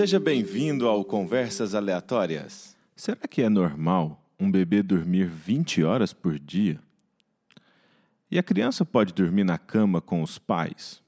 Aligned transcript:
Seja 0.00 0.18
bem-vindo 0.18 0.88
ao 0.88 1.04
Conversas 1.04 1.74
Aleatórias. 1.74 2.74
Será 2.96 3.28
que 3.28 3.42
é 3.42 3.50
normal 3.50 4.18
um 4.40 4.50
bebê 4.50 4.82
dormir 4.82 5.26
20 5.26 5.84
horas 5.84 6.14
por 6.14 6.38
dia? 6.38 6.80
E 8.30 8.38
a 8.38 8.42
criança 8.42 8.82
pode 8.82 9.12
dormir 9.12 9.44
na 9.44 9.58
cama 9.58 10.00
com 10.00 10.22
os 10.22 10.38
pais? 10.38 11.02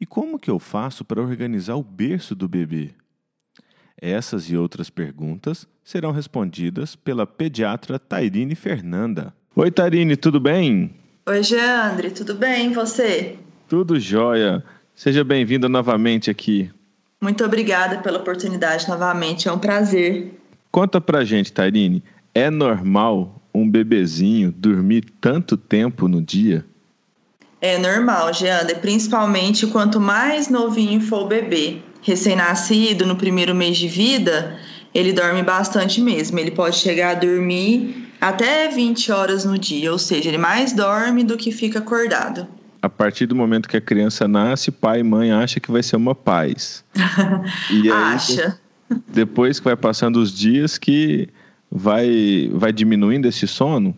E 0.00 0.04
como 0.04 0.40
que 0.40 0.50
eu 0.50 0.58
faço 0.58 1.04
para 1.04 1.22
organizar 1.22 1.76
o 1.76 1.84
berço 1.84 2.34
do 2.34 2.48
bebê? 2.48 2.90
Essas 3.96 4.50
e 4.50 4.56
outras 4.56 4.90
perguntas 4.90 5.64
serão 5.84 6.10
respondidas 6.10 6.96
pela 6.96 7.28
pediatra 7.28 7.96
Tairine 7.96 8.56
Fernanda. 8.56 9.32
Oi, 9.54 9.70
Tairine, 9.70 10.16
tudo 10.16 10.40
bem? 10.40 10.96
Oi, 11.28 11.44
Geandre, 11.44 12.10
tudo 12.10 12.34
bem? 12.34 12.72
E 12.72 12.74
você? 12.74 13.38
Tudo 13.68 14.00
jóia. 14.00 14.64
Seja 14.96 15.22
bem-vinda 15.22 15.68
novamente 15.68 16.28
aqui. 16.28 16.72
Muito 17.20 17.44
obrigada 17.44 17.98
pela 17.98 18.18
oportunidade 18.18 18.88
novamente, 18.88 19.48
é 19.48 19.52
um 19.52 19.58
prazer. 19.58 20.40
Conta 20.70 21.00
pra 21.00 21.24
gente, 21.24 21.52
Tairine, 21.52 22.02
é 22.34 22.48
normal 22.48 23.42
um 23.52 23.68
bebezinho 23.68 24.52
dormir 24.52 25.04
tanto 25.20 25.56
tempo 25.56 26.06
no 26.06 26.22
dia? 26.22 26.64
É 27.60 27.76
normal, 27.76 28.32
Geandre, 28.32 28.76
principalmente 28.76 29.66
quanto 29.66 29.98
mais 29.98 30.48
novinho 30.48 31.00
for 31.00 31.24
o 31.24 31.28
bebê. 31.28 31.78
Recém-nascido, 32.02 33.04
no 33.04 33.16
primeiro 33.16 33.52
mês 33.52 33.76
de 33.76 33.88
vida, 33.88 34.56
ele 34.94 35.12
dorme 35.12 35.42
bastante 35.42 36.00
mesmo. 36.00 36.38
Ele 36.38 36.52
pode 36.52 36.76
chegar 36.76 37.10
a 37.10 37.14
dormir 37.14 38.12
até 38.20 38.68
20 38.68 39.10
horas 39.10 39.44
no 39.44 39.58
dia, 39.58 39.90
ou 39.90 39.98
seja, 39.98 40.28
ele 40.28 40.38
mais 40.38 40.72
dorme 40.72 41.24
do 41.24 41.36
que 41.36 41.50
fica 41.50 41.80
acordado. 41.80 42.46
A 42.80 42.88
partir 42.88 43.26
do 43.26 43.34
momento 43.34 43.68
que 43.68 43.76
a 43.76 43.80
criança 43.80 44.28
nasce, 44.28 44.70
pai 44.70 45.00
e 45.00 45.02
mãe 45.02 45.32
acham 45.32 45.60
que 45.60 45.70
vai 45.70 45.82
ser 45.82 45.96
uma 45.96 46.14
paz. 46.14 46.84
e 47.70 47.90
aí, 47.90 48.14
Acha. 48.14 48.58
Depois 49.08 49.58
que 49.58 49.64
vai 49.64 49.76
passando 49.76 50.16
os 50.16 50.32
dias 50.32 50.78
que 50.78 51.28
vai, 51.70 52.50
vai 52.52 52.72
diminuindo 52.72 53.26
esse 53.26 53.46
sono? 53.46 53.96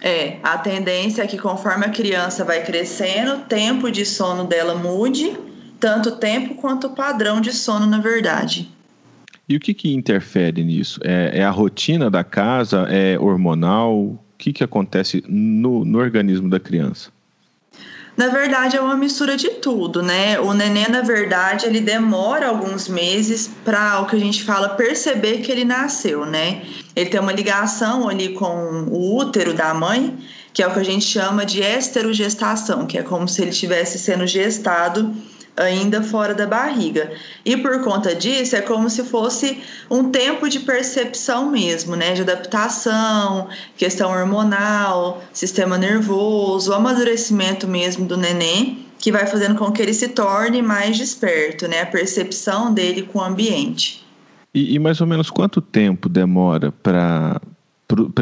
É, 0.00 0.38
a 0.42 0.56
tendência 0.56 1.22
é 1.22 1.26
que 1.26 1.36
conforme 1.36 1.84
a 1.84 1.90
criança 1.90 2.44
vai 2.44 2.62
crescendo, 2.64 3.34
o 3.34 3.38
tempo 3.40 3.90
de 3.90 4.06
sono 4.06 4.44
dela 4.44 4.74
mude, 4.74 5.36
tanto 5.78 6.10
o 6.10 6.16
tempo 6.16 6.54
quanto 6.54 6.86
o 6.86 6.94
padrão 6.94 7.40
de 7.40 7.52
sono, 7.52 7.86
na 7.86 7.98
verdade. 7.98 8.70
E 9.48 9.56
o 9.56 9.60
que, 9.60 9.74
que 9.74 9.92
interfere 9.92 10.62
nisso? 10.62 11.00
É, 11.02 11.40
é 11.40 11.44
a 11.44 11.50
rotina 11.50 12.08
da 12.08 12.22
casa? 12.22 12.86
É 12.88 13.18
hormonal? 13.18 13.94
O 13.94 14.18
que, 14.38 14.52
que 14.52 14.64
acontece 14.64 15.22
no, 15.28 15.84
no 15.84 15.98
organismo 15.98 16.48
da 16.48 16.60
criança? 16.60 17.10
Na 18.20 18.28
verdade, 18.28 18.76
é 18.76 18.80
uma 18.82 18.98
mistura 18.98 19.34
de 19.34 19.48
tudo, 19.48 20.02
né? 20.02 20.38
O 20.38 20.52
neném, 20.52 20.86
na 20.90 21.00
verdade, 21.00 21.64
ele 21.64 21.80
demora 21.80 22.48
alguns 22.48 22.86
meses 22.86 23.48
para 23.64 23.98
o 24.02 24.06
que 24.06 24.14
a 24.14 24.18
gente 24.18 24.44
fala 24.44 24.68
perceber 24.68 25.38
que 25.38 25.50
ele 25.50 25.64
nasceu, 25.64 26.26
né? 26.26 26.60
Ele 26.94 27.08
tem 27.08 27.18
uma 27.18 27.32
ligação 27.32 28.10
ali 28.10 28.34
com 28.34 28.84
o 28.90 29.16
útero 29.16 29.54
da 29.54 29.72
mãe, 29.72 30.18
que 30.52 30.62
é 30.62 30.66
o 30.66 30.70
que 30.74 30.80
a 30.80 30.84
gente 30.84 31.06
chama 31.06 31.46
de 31.46 31.62
esterogestação, 31.62 32.86
que 32.86 32.98
é 32.98 33.02
como 33.02 33.26
se 33.26 33.40
ele 33.40 33.52
estivesse 33.52 33.98
sendo 33.98 34.26
gestado 34.26 35.16
ainda 35.56 36.02
fora 36.02 36.34
da 36.34 36.46
barriga. 36.46 37.12
E 37.44 37.56
por 37.56 37.82
conta 37.82 38.14
disso, 38.14 38.56
é 38.56 38.60
como 38.60 38.88
se 38.88 39.04
fosse 39.04 39.60
um 39.90 40.10
tempo 40.10 40.48
de 40.48 40.60
percepção 40.60 41.50
mesmo, 41.50 41.96
né? 41.96 42.12
De 42.12 42.22
adaptação, 42.22 43.48
questão 43.76 44.10
hormonal, 44.10 45.22
sistema 45.32 45.76
nervoso, 45.76 46.72
amadurecimento 46.72 47.66
mesmo 47.66 48.06
do 48.06 48.16
neném, 48.16 48.86
que 48.98 49.12
vai 49.12 49.26
fazendo 49.26 49.56
com 49.56 49.70
que 49.72 49.82
ele 49.82 49.94
se 49.94 50.08
torne 50.08 50.62
mais 50.62 50.96
desperto, 50.96 51.68
né? 51.68 51.82
A 51.82 51.86
percepção 51.86 52.72
dele 52.72 53.02
com 53.02 53.18
o 53.18 53.22
ambiente. 53.22 54.04
E, 54.54 54.74
e 54.74 54.78
mais 54.78 55.00
ou 55.00 55.06
menos 55.06 55.30
quanto 55.30 55.60
tempo 55.60 56.08
demora 56.08 56.72
para 56.72 57.40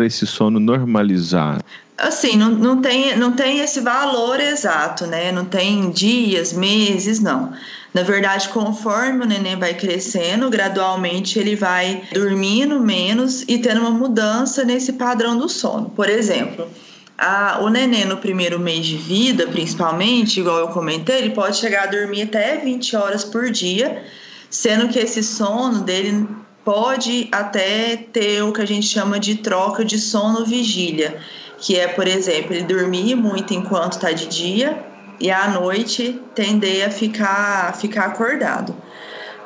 esse 0.04 0.26
sono 0.26 0.58
normalizar? 0.58 1.58
assim, 1.98 2.36
não, 2.36 2.50
não, 2.50 2.80
tem, 2.80 3.16
não 3.16 3.32
tem 3.32 3.58
esse 3.58 3.80
valor 3.80 4.38
exato, 4.38 5.04
né? 5.06 5.32
Não 5.32 5.44
tem 5.44 5.90
dias, 5.90 6.52
meses, 6.52 7.18
não. 7.18 7.52
Na 7.92 8.02
verdade, 8.02 8.48
conforme 8.50 9.24
o 9.24 9.26
neném 9.26 9.56
vai 9.56 9.74
crescendo, 9.74 10.48
gradualmente 10.48 11.38
ele 11.38 11.56
vai 11.56 12.02
dormindo 12.12 12.78
menos 12.78 13.42
e 13.48 13.58
tendo 13.58 13.80
uma 13.80 13.90
mudança 13.90 14.64
nesse 14.64 14.92
padrão 14.92 15.36
do 15.36 15.48
sono. 15.48 15.90
Por 15.90 16.08
exemplo, 16.08 16.68
a, 17.16 17.58
o 17.60 17.68
neném 17.68 18.04
no 18.04 18.18
primeiro 18.18 18.60
mês 18.60 18.86
de 18.86 18.96
vida, 18.96 19.48
principalmente, 19.48 20.38
igual 20.38 20.58
eu 20.58 20.68
comentei, 20.68 21.18
ele 21.18 21.30
pode 21.30 21.56
chegar 21.56 21.84
a 21.84 21.86
dormir 21.86 22.22
até 22.22 22.58
20 22.58 22.94
horas 22.94 23.24
por 23.24 23.50
dia, 23.50 24.04
sendo 24.48 24.88
que 24.88 24.98
esse 25.00 25.22
sono 25.22 25.80
dele 25.80 26.28
pode 26.68 27.28
até 27.32 27.96
ter 27.96 28.42
o 28.42 28.52
que 28.52 28.60
a 28.60 28.66
gente 28.66 28.86
chama 28.86 29.18
de 29.18 29.36
troca 29.36 29.82
de 29.82 29.98
sono-vigília 29.98 31.18
que 31.60 31.76
é, 31.76 31.88
por 31.88 32.06
exemplo, 32.06 32.54
ele 32.54 32.64
dormir 32.64 33.14
muito 33.14 33.52
enquanto 33.54 33.94
está 33.94 34.12
de 34.12 34.26
dia 34.26 34.78
e 35.20 35.30
à 35.30 35.48
noite 35.48 36.20
tender 36.34 36.86
a 36.86 36.90
ficar, 36.90 37.74
ficar 37.76 38.04
acordado. 38.04 38.74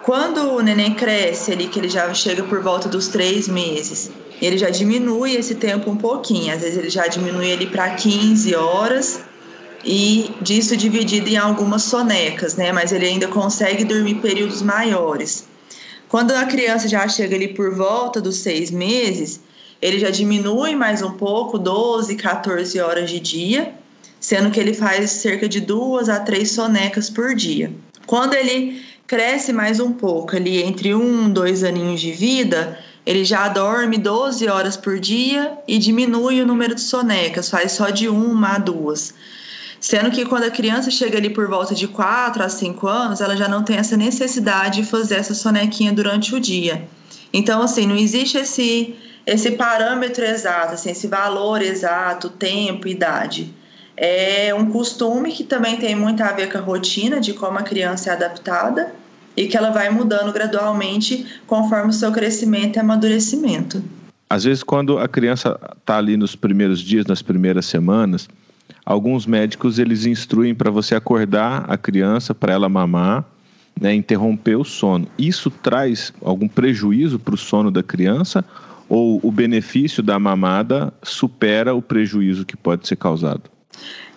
Quando 0.02 0.52
o 0.52 0.60
neném 0.60 0.94
cresce 0.94 1.52
ali, 1.52 1.68
que 1.68 1.78
ele 1.78 1.88
já 1.88 2.12
chega 2.12 2.42
por 2.42 2.60
volta 2.60 2.88
dos 2.88 3.08
três 3.08 3.48
meses, 3.48 4.10
ele 4.40 4.58
já 4.58 4.68
diminui 4.68 5.36
esse 5.36 5.54
tempo 5.54 5.90
um 5.90 5.96
pouquinho, 5.96 6.52
às 6.52 6.60
vezes 6.60 6.76
ele 6.76 6.90
já 6.90 7.06
diminui 7.06 7.48
ele 7.48 7.66
para 7.66 7.90
15 7.90 8.54
horas 8.56 9.20
e 9.84 10.30
disso 10.40 10.76
dividido 10.76 11.28
em 11.28 11.36
algumas 11.36 11.84
sonecas, 11.84 12.56
né? 12.56 12.72
Mas 12.72 12.92
ele 12.92 13.06
ainda 13.06 13.28
consegue 13.28 13.84
dormir 13.84 14.16
períodos 14.16 14.60
maiores. 14.60 15.51
Quando 16.12 16.32
a 16.32 16.44
criança 16.44 16.86
já 16.88 17.08
chega 17.08 17.34
ali 17.34 17.48
por 17.48 17.74
volta 17.74 18.20
dos 18.20 18.36
seis 18.36 18.70
meses, 18.70 19.40
ele 19.80 19.98
já 19.98 20.10
diminui 20.10 20.76
mais 20.76 21.00
um 21.00 21.12
pouco, 21.12 21.58
12, 21.58 22.16
14 22.16 22.78
horas 22.80 23.08
de 23.08 23.18
dia, 23.18 23.72
sendo 24.20 24.50
que 24.50 24.60
ele 24.60 24.74
faz 24.74 25.10
cerca 25.10 25.48
de 25.48 25.58
duas 25.58 26.10
a 26.10 26.20
três 26.20 26.50
sonecas 26.50 27.08
por 27.08 27.34
dia. 27.34 27.72
Quando 28.04 28.34
ele 28.34 28.84
cresce 29.06 29.54
mais 29.54 29.80
um 29.80 29.90
pouco, 29.90 30.36
ali 30.36 30.62
entre 30.62 30.94
um, 30.94 31.30
dois 31.30 31.64
aninhos 31.64 32.02
de 32.02 32.12
vida, 32.12 32.78
ele 33.06 33.24
já 33.24 33.48
dorme 33.48 33.96
12 33.96 34.46
horas 34.48 34.76
por 34.76 35.00
dia 35.00 35.56
e 35.66 35.78
diminui 35.78 36.42
o 36.42 36.46
número 36.46 36.74
de 36.74 36.82
sonecas, 36.82 37.48
faz 37.48 37.72
só 37.72 37.88
de 37.88 38.10
uma 38.10 38.56
a 38.56 38.58
duas. 38.58 39.14
Sendo 39.82 40.12
que 40.12 40.24
quando 40.24 40.44
a 40.44 40.50
criança 40.50 40.92
chega 40.92 41.18
ali 41.18 41.28
por 41.28 41.48
volta 41.48 41.74
de 41.74 41.88
4 41.88 42.44
a 42.44 42.48
5 42.48 42.86
anos, 42.86 43.20
ela 43.20 43.36
já 43.36 43.48
não 43.48 43.64
tem 43.64 43.78
essa 43.78 43.96
necessidade 43.96 44.80
de 44.80 44.88
fazer 44.88 45.16
essa 45.16 45.34
sonequinha 45.34 45.92
durante 45.92 46.32
o 46.36 46.40
dia. 46.40 46.84
Então, 47.32 47.60
assim, 47.60 47.84
não 47.84 47.96
existe 47.96 48.38
esse 48.38 48.94
esse 49.26 49.52
parâmetro 49.52 50.24
exato, 50.24 50.74
assim, 50.74 50.90
esse 50.90 51.06
valor 51.06 51.62
exato, 51.62 52.28
tempo, 52.28 52.86
idade. 52.88 53.52
É 53.96 54.54
um 54.54 54.66
costume 54.66 55.32
que 55.32 55.44
também 55.44 55.76
tem 55.76 55.96
muito 55.96 56.22
a 56.22 56.32
ver 56.32 56.50
com 56.50 56.58
a 56.58 56.60
rotina 56.60 57.20
de 57.20 57.32
como 57.32 57.58
a 57.58 57.62
criança 57.62 58.10
é 58.10 58.12
adaptada 58.12 58.92
e 59.36 59.46
que 59.46 59.56
ela 59.56 59.70
vai 59.70 59.90
mudando 59.90 60.32
gradualmente 60.32 61.26
conforme 61.46 61.90
o 61.90 61.92
seu 61.92 62.10
crescimento 62.12 62.76
e 62.76 62.80
amadurecimento. 62.80 63.82
Às 64.30 64.44
vezes, 64.44 64.62
quando 64.62 64.98
a 64.98 65.08
criança 65.08 65.58
está 65.78 65.98
ali 65.98 66.16
nos 66.16 66.34
primeiros 66.34 66.80
dias, 66.80 67.06
nas 67.06 67.20
primeiras 67.20 67.66
semanas, 67.66 68.28
alguns 68.84 69.26
médicos 69.26 69.78
eles 69.78 70.06
instruem 70.06 70.54
para 70.54 70.70
você 70.70 70.94
acordar 70.94 71.64
a 71.68 71.76
criança 71.76 72.34
para 72.34 72.52
ela 72.52 72.68
mamar, 72.68 73.24
né, 73.80 73.94
interromper 73.94 74.56
o 74.56 74.64
sono. 74.64 75.06
Isso 75.18 75.50
traz 75.50 76.12
algum 76.22 76.48
prejuízo 76.48 77.18
para 77.18 77.34
o 77.34 77.38
sono 77.38 77.70
da 77.70 77.82
criança 77.82 78.44
ou 78.88 79.20
o 79.22 79.32
benefício 79.32 80.02
da 80.02 80.18
mamada 80.18 80.92
supera 81.02 81.74
o 81.74 81.80
prejuízo 81.80 82.44
que 82.44 82.56
pode 82.56 82.86
ser 82.86 82.96
causado? 82.96 83.44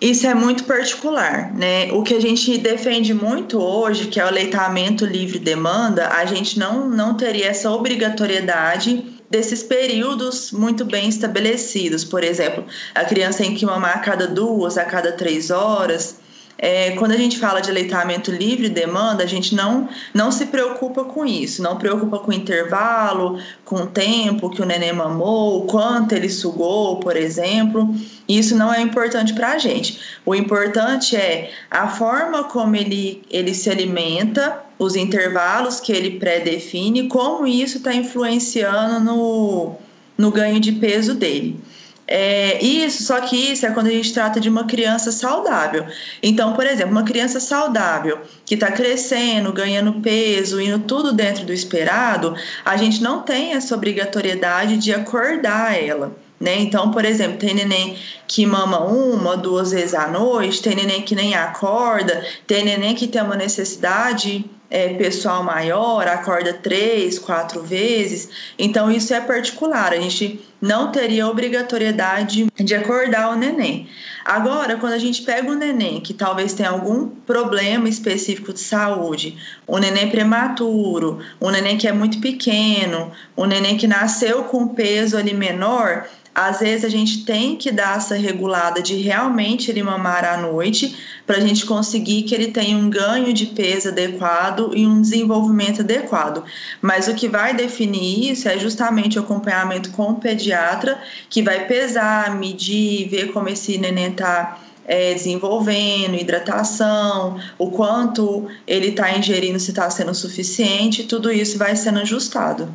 Isso 0.00 0.26
é 0.26 0.34
muito 0.34 0.64
particular, 0.64 1.54
né? 1.54 1.90
O 1.92 2.02
que 2.02 2.12
a 2.12 2.20
gente 2.20 2.58
defende 2.58 3.14
muito 3.14 3.58
hoje, 3.58 4.08
que 4.08 4.20
é 4.20 4.26
o 4.26 4.30
leitamento 4.30 5.06
livre 5.06 5.38
demanda, 5.38 6.08
a 6.08 6.26
gente 6.26 6.58
não, 6.58 6.88
não 6.88 7.14
teria 7.14 7.46
essa 7.46 7.70
obrigatoriedade 7.70 9.15
desses 9.30 9.62
períodos 9.62 10.52
muito 10.52 10.84
bem 10.84 11.08
estabelecidos. 11.08 12.04
Por 12.04 12.22
exemplo, 12.22 12.64
a 12.94 13.04
criança 13.04 13.38
tem 13.38 13.54
que 13.54 13.66
mamar 13.66 13.96
a 13.96 14.00
cada 14.00 14.26
duas, 14.26 14.78
a 14.78 14.84
cada 14.84 15.12
três 15.12 15.50
horas. 15.50 16.16
É, 16.58 16.92
quando 16.92 17.12
a 17.12 17.16
gente 17.16 17.38
fala 17.38 17.60
de 17.60 17.70
aleitamento 17.70 18.30
livre 18.30 18.68
demanda, 18.68 19.22
a 19.22 19.26
gente 19.26 19.54
não, 19.54 19.88
não 20.14 20.32
se 20.32 20.46
preocupa 20.46 21.04
com 21.04 21.26
isso, 21.26 21.62
não 21.62 21.76
preocupa 21.76 22.18
com 22.18 22.32
intervalo, 22.32 23.38
com 23.64 23.76
o 23.76 23.86
tempo 23.86 24.48
que 24.48 24.62
o 24.62 24.64
neném 24.64 24.92
mamou, 24.92 25.66
quanto 25.66 26.14
ele 26.14 26.30
sugou, 26.30 26.98
por 26.98 27.14
exemplo. 27.16 27.94
Isso 28.26 28.56
não 28.56 28.72
é 28.72 28.80
importante 28.80 29.34
para 29.34 29.52
a 29.52 29.58
gente. 29.58 30.00
O 30.24 30.34
importante 30.34 31.14
é 31.14 31.50
a 31.70 31.88
forma 31.88 32.44
como 32.44 32.74
ele, 32.74 33.22
ele 33.30 33.54
se 33.54 33.68
alimenta, 33.68 34.64
os 34.78 34.96
intervalos 34.96 35.78
que 35.78 35.92
ele 35.92 36.18
pré-define, 36.18 37.08
como 37.08 37.46
isso 37.46 37.78
está 37.78 37.94
influenciando 37.94 39.00
no, 39.00 39.74
no 40.16 40.30
ganho 40.30 40.58
de 40.58 40.72
peso 40.72 41.14
dele. 41.14 41.60
É, 42.08 42.62
isso, 42.64 43.02
só 43.02 43.20
que 43.20 43.36
isso 43.36 43.66
é 43.66 43.70
quando 43.70 43.88
a 43.88 43.90
gente 43.90 44.12
trata 44.12 44.38
de 44.38 44.48
uma 44.48 44.64
criança 44.64 45.10
saudável. 45.10 45.86
Então, 46.22 46.52
por 46.52 46.64
exemplo, 46.64 46.92
uma 46.92 47.02
criança 47.02 47.40
saudável 47.40 48.20
que 48.44 48.54
está 48.54 48.70
crescendo, 48.70 49.52
ganhando 49.52 50.00
peso, 50.00 50.60
indo 50.60 50.78
tudo 50.80 51.12
dentro 51.12 51.44
do 51.44 51.52
esperado, 51.52 52.36
a 52.64 52.76
gente 52.76 53.02
não 53.02 53.22
tem 53.22 53.54
essa 53.54 53.74
obrigatoriedade 53.74 54.76
de 54.76 54.94
acordar 54.94 55.76
ela. 55.82 56.16
Né? 56.38 56.60
Então, 56.60 56.90
por 56.90 57.04
exemplo, 57.04 57.38
tem 57.38 57.54
neném 57.54 57.98
que 58.28 58.44
mama 58.44 58.84
uma, 58.84 59.36
duas 59.36 59.72
vezes 59.72 59.94
à 59.94 60.06
noite, 60.06 60.62
tem 60.62 60.76
neném 60.76 61.02
que 61.02 61.14
nem 61.14 61.34
acorda, 61.34 62.24
tem 62.46 62.62
neném 62.62 62.94
que 62.94 63.08
tem 63.08 63.22
uma 63.22 63.36
necessidade 63.36 64.44
é, 64.70 64.94
pessoal 64.94 65.42
maior, 65.42 66.06
acorda 66.08 66.52
três, 66.52 67.18
quatro 67.18 67.62
vezes. 67.62 68.28
Então, 68.58 68.90
isso 68.90 69.14
é 69.14 69.20
particular. 69.20 69.92
A 69.92 70.00
gente 70.00 70.40
não 70.60 70.90
teria 70.90 71.28
obrigatoriedade 71.28 72.46
de 72.56 72.74
acordar 72.74 73.30
o 73.30 73.36
neném. 73.36 73.88
Agora, 74.24 74.76
quando 74.76 74.94
a 74.94 74.98
gente 74.98 75.22
pega 75.22 75.50
o 75.50 75.54
neném 75.54 76.00
que 76.00 76.12
talvez 76.12 76.52
tenha 76.52 76.70
algum 76.70 77.08
problema 77.08 77.88
específico 77.88 78.52
de 78.52 78.60
saúde, 78.60 79.38
um 79.68 79.78
neném 79.78 80.10
prematuro, 80.10 81.20
um 81.40 81.50
neném 81.50 81.78
que 81.78 81.86
é 81.86 81.92
muito 81.92 82.20
pequeno, 82.20 83.12
um 83.36 83.44
neném 83.44 83.76
que 83.76 83.86
nasceu 83.86 84.44
com 84.44 84.68
peso 84.68 85.16
ali 85.16 85.32
menor, 85.32 86.08
às 86.36 86.60
vezes 86.60 86.84
a 86.84 86.90
gente 86.90 87.24
tem 87.24 87.56
que 87.56 87.72
dar 87.72 87.96
essa 87.96 88.14
regulada 88.14 88.82
de 88.82 88.94
realmente 88.96 89.70
ele 89.70 89.82
mamar 89.82 90.22
à 90.22 90.36
noite 90.36 90.94
para 91.26 91.38
a 91.38 91.40
gente 91.40 91.64
conseguir 91.64 92.24
que 92.24 92.34
ele 92.34 92.48
tenha 92.48 92.76
um 92.76 92.90
ganho 92.90 93.32
de 93.32 93.46
peso 93.46 93.88
adequado 93.88 94.70
e 94.74 94.86
um 94.86 95.00
desenvolvimento 95.00 95.80
adequado. 95.80 96.44
Mas 96.82 97.08
o 97.08 97.14
que 97.14 97.26
vai 97.26 97.54
definir 97.54 98.30
isso 98.30 98.50
é 98.50 98.58
justamente 98.58 99.18
o 99.18 99.22
acompanhamento 99.22 99.90
com 99.92 100.10
o 100.10 100.16
pediatra, 100.16 101.00
que 101.30 101.40
vai 101.40 101.66
pesar, 101.66 102.36
medir, 102.36 103.08
ver 103.08 103.32
como 103.32 103.48
esse 103.48 103.78
neném 103.78 104.10
está 104.10 104.58
é, 104.84 105.14
desenvolvendo, 105.14 106.16
hidratação, 106.16 107.40
o 107.56 107.70
quanto 107.70 108.46
ele 108.66 108.88
está 108.88 109.16
ingerindo, 109.16 109.58
se 109.58 109.70
está 109.70 109.88
sendo 109.88 110.14
suficiente, 110.14 111.04
tudo 111.04 111.32
isso 111.32 111.56
vai 111.56 111.74
sendo 111.74 112.00
ajustado. 112.00 112.68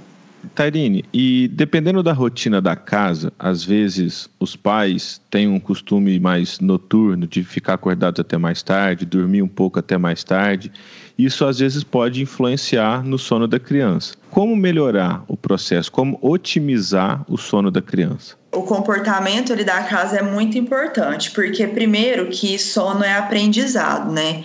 Tairine, 0.55 1.05
e 1.13 1.47
dependendo 1.47 2.01
da 2.03 2.13
rotina 2.13 2.61
da 2.61 2.75
casa, 2.75 3.31
às 3.37 3.63
vezes 3.63 4.29
os 4.39 4.55
pais 4.55 5.21
têm 5.29 5.47
um 5.47 5.59
costume 5.59 6.19
mais 6.19 6.59
noturno 6.59 7.27
de 7.27 7.43
ficar 7.43 7.75
acordados 7.75 8.19
até 8.19 8.37
mais 8.37 8.61
tarde, 8.61 9.05
dormir 9.05 9.41
um 9.41 9.47
pouco 9.47 9.79
até 9.79 9.97
mais 9.97 10.23
tarde. 10.23 10.71
Isso 11.17 11.45
às 11.45 11.59
vezes 11.59 11.83
pode 11.83 12.21
influenciar 12.21 13.03
no 13.03 13.17
sono 13.17 13.47
da 13.47 13.59
criança. 13.59 14.15
Como 14.29 14.55
melhorar 14.55 15.23
o 15.27 15.37
processo? 15.37 15.91
Como 15.91 16.17
otimizar 16.21 17.23
o 17.27 17.37
sono 17.37 17.69
da 17.69 17.81
criança? 17.81 18.35
O 18.53 18.63
comportamento 18.63 19.53
ali 19.53 19.63
da 19.63 19.83
casa 19.83 20.17
é 20.17 20.21
muito 20.21 20.57
importante, 20.57 21.31
porque 21.31 21.67
primeiro 21.67 22.27
que 22.27 22.57
sono 22.57 23.03
é 23.03 23.13
aprendizado, 23.13 24.11
né? 24.11 24.43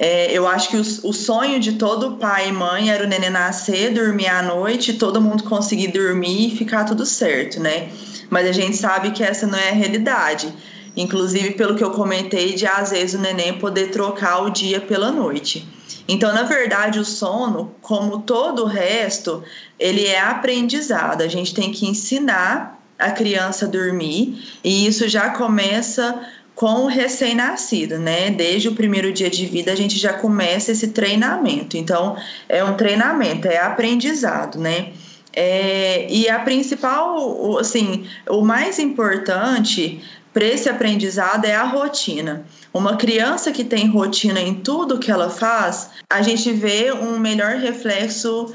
É, 0.00 0.30
eu 0.30 0.46
acho 0.46 0.68
que 0.68 0.76
o, 0.76 1.12
sonho 1.12 1.58
de 1.58 1.72
todo 1.72 2.18
pai 2.18 2.50
e 2.50 2.52
mãe 2.52 2.88
era 2.88 3.02
o 3.02 3.08
neném 3.08 3.30
nascer, 3.30 3.92
dormir 3.92 4.28
à 4.28 4.40
noite, 4.40 4.92
todo 4.92 5.20
mundo 5.20 5.42
conseguir 5.42 5.88
dormir 5.88 6.52
e 6.52 6.56
ficar 6.56 6.84
tudo 6.84 7.04
certo, 7.04 7.58
né? 7.58 7.88
Mas 8.30 8.46
a 8.46 8.52
gente 8.52 8.76
sabe 8.76 9.10
que 9.10 9.24
essa 9.24 9.44
não 9.44 9.58
é 9.58 9.70
a 9.70 9.74
realidade. 9.74 10.54
Inclusive, 10.96 11.54
pelo 11.54 11.74
que 11.74 11.82
eu 11.82 11.90
comentei, 11.90 12.54
de 12.54 12.64
às 12.64 12.90
vezes 12.90 13.18
o 13.18 13.22
neném 13.22 13.58
poder 13.58 13.90
trocar 13.90 14.44
o 14.44 14.50
dia 14.50 14.80
pela 14.80 15.10
noite. 15.10 15.66
Então, 16.06 16.32
na 16.32 16.44
verdade, 16.44 17.00
o 17.00 17.04
sono, 17.04 17.74
como 17.82 18.20
todo 18.20 18.62
o 18.62 18.66
resto, 18.66 19.42
ele 19.80 20.06
é 20.06 20.20
aprendizado. 20.20 21.22
A 21.22 21.28
gente 21.28 21.52
tem 21.52 21.72
que 21.72 21.86
ensinar 21.88 22.80
a 22.96 23.10
criança 23.10 23.64
a 23.64 23.68
dormir, 23.68 24.44
e 24.62 24.86
isso 24.86 25.08
já 25.08 25.30
começa 25.30 26.20
com 26.58 26.82
o 26.82 26.86
recém-nascido, 26.88 28.00
né? 28.00 28.30
Desde 28.32 28.68
o 28.68 28.74
primeiro 28.74 29.12
dia 29.12 29.30
de 29.30 29.46
vida 29.46 29.70
a 29.70 29.76
gente 29.76 29.96
já 29.96 30.12
começa 30.12 30.72
esse 30.72 30.88
treinamento. 30.88 31.76
Então, 31.76 32.16
é 32.48 32.64
um 32.64 32.74
treinamento, 32.74 33.46
é 33.46 33.58
aprendizado, 33.58 34.58
né? 34.58 34.88
É, 35.32 36.08
e 36.10 36.28
a 36.28 36.40
principal, 36.40 37.58
assim, 37.58 38.08
o 38.28 38.42
mais 38.42 38.80
importante 38.80 40.02
para 40.34 40.44
esse 40.44 40.68
aprendizado 40.68 41.44
é 41.44 41.54
a 41.54 41.62
rotina. 41.62 42.44
Uma 42.74 42.96
criança 42.96 43.52
que 43.52 43.62
tem 43.62 43.88
rotina 43.88 44.40
em 44.40 44.54
tudo 44.54 44.98
que 44.98 45.12
ela 45.12 45.30
faz, 45.30 45.90
a 46.10 46.22
gente 46.22 46.52
vê 46.52 46.90
um 46.92 47.20
melhor 47.20 47.54
reflexo 47.54 48.52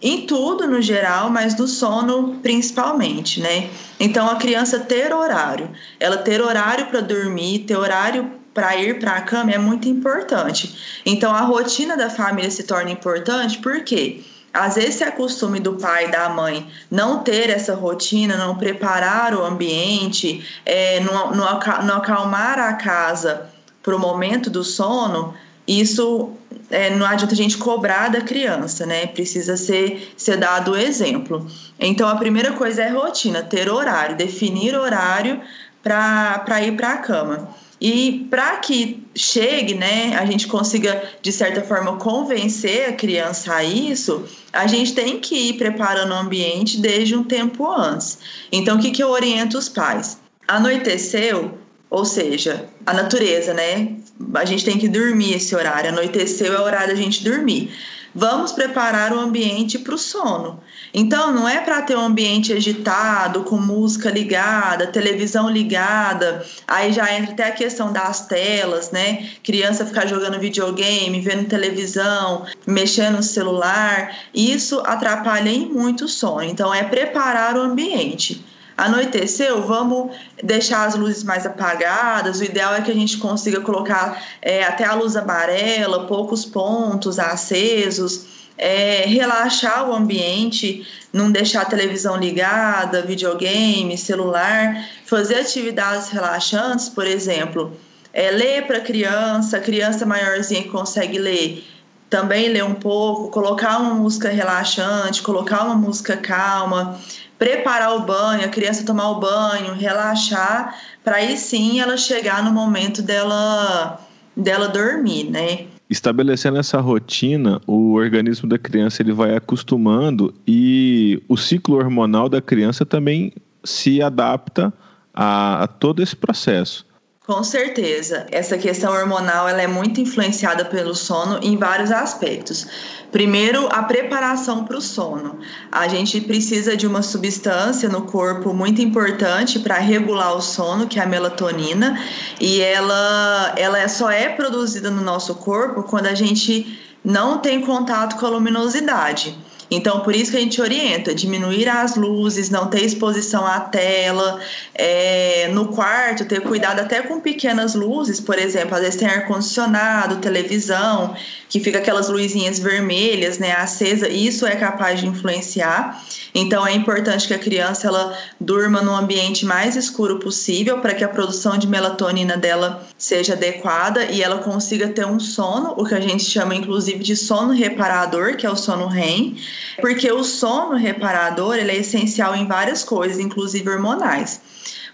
em 0.00 0.26
tudo 0.26 0.66
no 0.66 0.80
geral, 0.80 1.28
mas 1.28 1.56
no 1.56 1.66
sono 1.66 2.38
principalmente, 2.42 3.40
né? 3.40 3.68
Então 3.98 4.28
a 4.28 4.36
criança 4.36 4.78
ter 4.78 5.12
horário, 5.12 5.70
ela 5.98 6.18
ter 6.18 6.40
horário 6.40 6.86
para 6.86 7.00
dormir, 7.00 7.60
ter 7.60 7.76
horário 7.76 8.30
para 8.54 8.76
ir 8.76 8.98
para 8.98 9.12
a 9.12 9.20
cama 9.20 9.52
é 9.52 9.58
muito 9.58 9.88
importante. 9.88 11.00
Então 11.04 11.34
a 11.34 11.40
rotina 11.40 11.96
da 11.96 12.10
família 12.10 12.50
se 12.50 12.62
torna 12.62 12.90
importante 12.90 13.58
porque 13.58 14.22
às 14.52 14.76
vezes 14.76 15.00
é 15.00 15.10
costume 15.10 15.60
do 15.60 15.74
pai 15.74 16.06
e 16.06 16.10
da 16.10 16.28
mãe 16.28 16.68
não 16.90 17.22
ter 17.22 17.50
essa 17.50 17.74
rotina, 17.74 18.36
não 18.36 18.56
preparar 18.56 19.34
o 19.34 19.44
ambiente, 19.44 20.44
é, 20.64 21.00
não, 21.00 21.32
não, 21.34 21.96
acalmar 21.96 22.58
a 22.58 22.72
casa 22.74 23.48
para 23.82 23.94
o 23.94 23.98
momento 23.98 24.50
do 24.50 24.64
sono, 24.64 25.34
isso 25.66 26.32
é, 26.70 26.90
não 26.90 27.06
adianta 27.06 27.32
a 27.32 27.36
gente 27.36 27.56
cobrar 27.56 28.08
da 28.08 28.20
criança, 28.20 28.84
né? 28.84 29.06
Precisa 29.06 29.56
ser, 29.56 30.12
ser 30.16 30.36
dado 30.36 30.72
o 30.72 30.76
exemplo. 30.76 31.46
Então, 31.78 32.08
a 32.08 32.16
primeira 32.16 32.52
coisa 32.52 32.82
é 32.82 32.88
rotina, 32.88 33.42
ter 33.42 33.70
horário, 33.70 34.16
definir 34.16 34.74
horário 34.74 35.40
para 35.82 36.62
ir 36.62 36.76
para 36.76 36.92
a 36.92 36.96
cama. 36.98 37.48
E 37.80 38.26
para 38.28 38.56
que 38.56 39.06
chegue, 39.14 39.74
né, 39.74 40.16
a 40.18 40.26
gente 40.26 40.48
consiga, 40.48 41.00
de 41.22 41.32
certa 41.32 41.62
forma, 41.62 41.96
convencer 41.96 42.88
a 42.88 42.92
criança 42.92 43.54
a 43.54 43.62
isso, 43.62 44.24
a 44.52 44.66
gente 44.66 44.94
tem 44.94 45.20
que 45.20 45.50
ir 45.50 45.52
preparando 45.54 46.10
o 46.10 46.16
ambiente 46.16 46.80
desde 46.80 47.14
um 47.14 47.22
tempo 47.22 47.70
antes. 47.70 48.18
Então, 48.50 48.76
o 48.76 48.80
que, 48.80 48.90
que 48.90 49.02
eu 49.02 49.10
oriento 49.10 49.56
os 49.56 49.68
pais? 49.68 50.18
Anoiteceu, 50.46 51.56
ou 51.90 52.04
seja, 52.04 52.66
a 52.84 52.92
natureza, 52.92 53.54
né? 53.54 53.96
A 54.34 54.44
gente 54.44 54.64
tem 54.64 54.78
que 54.78 54.88
dormir 54.88 55.34
esse 55.34 55.54
horário. 55.54 55.90
Anoiteceu 55.90 56.52
é 56.52 56.60
o 56.60 56.64
horário 56.64 56.88
da 56.88 57.00
gente 57.00 57.24
dormir. 57.24 57.72
Vamos 58.14 58.52
preparar 58.52 59.12
o 59.12 59.20
ambiente 59.20 59.78
para 59.78 59.94
o 59.94 59.98
sono. 59.98 60.60
Então, 60.92 61.32
não 61.32 61.48
é 61.48 61.60
para 61.60 61.82
ter 61.82 61.96
um 61.96 62.00
ambiente 62.00 62.52
agitado, 62.52 63.44
com 63.44 63.56
música 63.56 64.10
ligada, 64.10 64.86
televisão 64.86 65.48
ligada. 65.48 66.44
Aí 66.66 66.92
já 66.92 67.12
entra 67.14 67.32
até 67.32 67.44
a 67.44 67.52
questão 67.52 67.92
das 67.92 68.26
telas, 68.26 68.90
né? 68.90 69.28
Criança 69.42 69.86
ficar 69.86 70.06
jogando 70.06 70.40
videogame, 70.40 71.20
vendo 71.20 71.48
televisão, 71.48 72.46
mexendo 72.66 73.16
no 73.16 73.22
celular. 73.22 74.16
Isso 74.34 74.80
atrapalha 74.84 75.52
muito 75.52 76.06
o 76.06 76.08
sono. 76.08 76.42
Então, 76.42 76.74
é 76.74 76.82
preparar 76.82 77.56
o 77.56 77.60
ambiente. 77.60 78.44
Anoiteceu, 78.78 79.66
vamos 79.66 80.16
deixar 80.40 80.86
as 80.86 80.94
luzes 80.94 81.24
mais 81.24 81.44
apagadas. 81.44 82.38
O 82.38 82.44
ideal 82.44 82.76
é 82.76 82.80
que 82.80 82.92
a 82.92 82.94
gente 82.94 83.16
consiga 83.16 83.60
colocar 83.60 84.22
é, 84.40 84.62
até 84.62 84.84
a 84.84 84.94
luz 84.94 85.16
amarela, 85.16 86.06
poucos 86.06 86.44
pontos 86.44 87.18
acesos. 87.18 88.38
É, 88.56 89.04
relaxar 89.06 89.88
o 89.88 89.92
ambiente, 89.92 90.86
não 91.12 91.30
deixar 91.30 91.62
a 91.62 91.64
televisão 91.64 92.16
ligada, 92.16 93.02
videogame, 93.02 93.98
celular, 93.98 94.84
fazer 95.04 95.40
atividades 95.40 96.08
relaxantes, 96.10 96.88
por 96.88 97.06
exemplo, 97.06 97.76
é, 98.12 98.30
ler 98.30 98.66
para 98.66 98.80
criança, 98.80 99.58
criança 99.60 100.06
maiorzinha 100.06 100.62
que 100.62 100.68
consegue 100.70 101.18
ler, 101.18 101.64
também 102.10 102.48
ler 102.48 102.64
um 102.64 102.74
pouco, 102.74 103.30
colocar 103.30 103.78
uma 103.78 103.94
música 103.94 104.28
relaxante, 104.28 105.22
colocar 105.22 105.64
uma 105.64 105.76
música 105.76 106.16
calma, 106.16 106.98
preparar 107.38 107.94
o 107.96 108.00
banho, 108.00 108.44
a 108.44 108.48
criança 108.48 108.84
tomar 108.84 109.10
o 109.10 109.20
banho, 109.20 109.74
relaxar, 109.74 110.74
para 111.04 111.16
aí 111.16 111.36
sim 111.36 111.80
ela 111.80 111.96
chegar 111.96 112.42
no 112.42 112.50
momento 112.50 113.00
dela 113.00 114.00
dela 114.36 114.68
dormir, 114.68 115.24
né? 115.24 115.66
Estabelecendo 115.90 116.58
essa 116.58 116.80
rotina, 116.80 117.60
o 117.66 117.94
organismo 117.94 118.48
da 118.48 118.58
criança 118.58 119.02
ele 119.02 119.12
vai 119.12 119.34
acostumando 119.34 120.34
e 120.46 121.20
o 121.28 121.36
ciclo 121.36 121.76
hormonal 121.76 122.28
da 122.28 122.40
criança 122.40 122.84
também 122.86 123.32
se 123.64 124.00
adapta 124.00 124.72
a, 125.12 125.64
a 125.64 125.66
todo 125.66 126.02
esse 126.02 126.14
processo. 126.14 126.86
Com 127.28 127.44
certeza. 127.44 128.26
Essa 128.32 128.56
questão 128.56 128.90
hormonal 128.90 129.46
ela 129.46 129.60
é 129.60 129.66
muito 129.66 130.00
influenciada 130.00 130.64
pelo 130.64 130.94
sono 130.94 131.38
em 131.42 131.58
vários 131.58 131.90
aspectos. 131.90 132.66
Primeiro, 133.12 133.68
a 133.70 133.82
preparação 133.82 134.64
para 134.64 134.78
o 134.78 134.80
sono. 134.80 135.38
A 135.70 135.86
gente 135.88 136.22
precisa 136.22 136.74
de 136.74 136.86
uma 136.86 137.02
substância 137.02 137.86
no 137.86 138.06
corpo 138.06 138.54
muito 138.54 138.80
importante 138.80 139.58
para 139.58 139.74
regular 139.74 140.34
o 140.36 140.40
sono, 140.40 140.86
que 140.86 140.98
é 140.98 141.02
a 141.02 141.06
melatonina, 141.06 142.02
e 142.40 142.62
ela, 142.62 143.52
ela 143.58 143.86
só 143.88 144.10
é 144.10 144.30
produzida 144.30 144.90
no 144.90 145.02
nosso 145.02 145.34
corpo 145.34 145.82
quando 145.82 146.06
a 146.06 146.14
gente 146.14 146.80
não 147.04 147.40
tem 147.40 147.60
contato 147.60 148.18
com 148.18 148.24
a 148.24 148.30
luminosidade. 148.30 149.36
Então, 149.70 150.00
por 150.00 150.14
isso 150.14 150.30
que 150.30 150.36
a 150.36 150.40
gente 150.40 150.60
orienta, 150.60 151.14
diminuir 151.14 151.68
as 151.68 151.94
luzes, 151.96 152.48
não 152.48 152.68
ter 152.68 152.84
exposição 152.84 153.46
à 153.46 153.60
tela, 153.60 154.40
é, 154.74 155.48
no 155.52 155.68
quarto, 155.68 156.24
ter 156.24 156.40
cuidado 156.40 156.80
até 156.80 157.02
com 157.02 157.20
pequenas 157.20 157.74
luzes, 157.74 158.18
por 158.18 158.38
exemplo, 158.38 158.74
às 158.74 158.80
vezes 158.80 158.96
tem 158.96 159.08
ar-condicionado, 159.08 160.16
televisão, 160.16 161.14
que 161.48 161.60
fica 161.60 161.78
aquelas 161.78 162.08
luzinhas 162.08 162.58
vermelhas, 162.58 163.38
né, 163.38 163.52
acesa, 163.52 164.08
isso 164.08 164.46
é 164.46 164.56
capaz 164.56 165.00
de 165.00 165.06
influenciar. 165.06 166.02
Então, 166.34 166.66
é 166.66 166.72
importante 166.72 167.26
que 167.26 167.34
a 167.34 167.38
criança 167.38 167.88
ela 167.88 168.16
durma 168.40 168.80
no 168.80 168.94
ambiente 168.94 169.44
mais 169.44 169.76
escuro 169.76 170.18
possível 170.18 170.80
para 170.80 170.94
que 170.94 171.04
a 171.04 171.08
produção 171.08 171.58
de 171.58 171.66
melatonina 171.66 172.36
dela 172.36 172.86
seja 172.96 173.32
adequada 173.34 174.04
e 174.04 174.22
ela 174.22 174.38
consiga 174.38 174.88
ter 174.88 175.06
um 175.06 175.18
sono, 175.18 175.74
o 175.76 175.84
que 175.84 175.94
a 175.94 176.00
gente 176.00 176.24
chama 176.24 176.54
inclusive 176.54 176.98
de 176.98 177.16
sono 177.16 177.52
reparador, 177.52 178.36
que 178.36 178.46
é 178.46 178.50
o 178.50 178.56
sono 178.56 178.86
REM, 178.86 179.36
porque 179.80 180.10
o 180.10 180.24
sono 180.24 180.76
reparador 180.76 181.56
ele 181.56 181.72
é 181.72 181.76
essencial 181.76 182.34
em 182.34 182.46
várias 182.46 182.84
coisas, 182.84 183.18
inclusive 183.18 183.68
hormonais. 183.68 184.40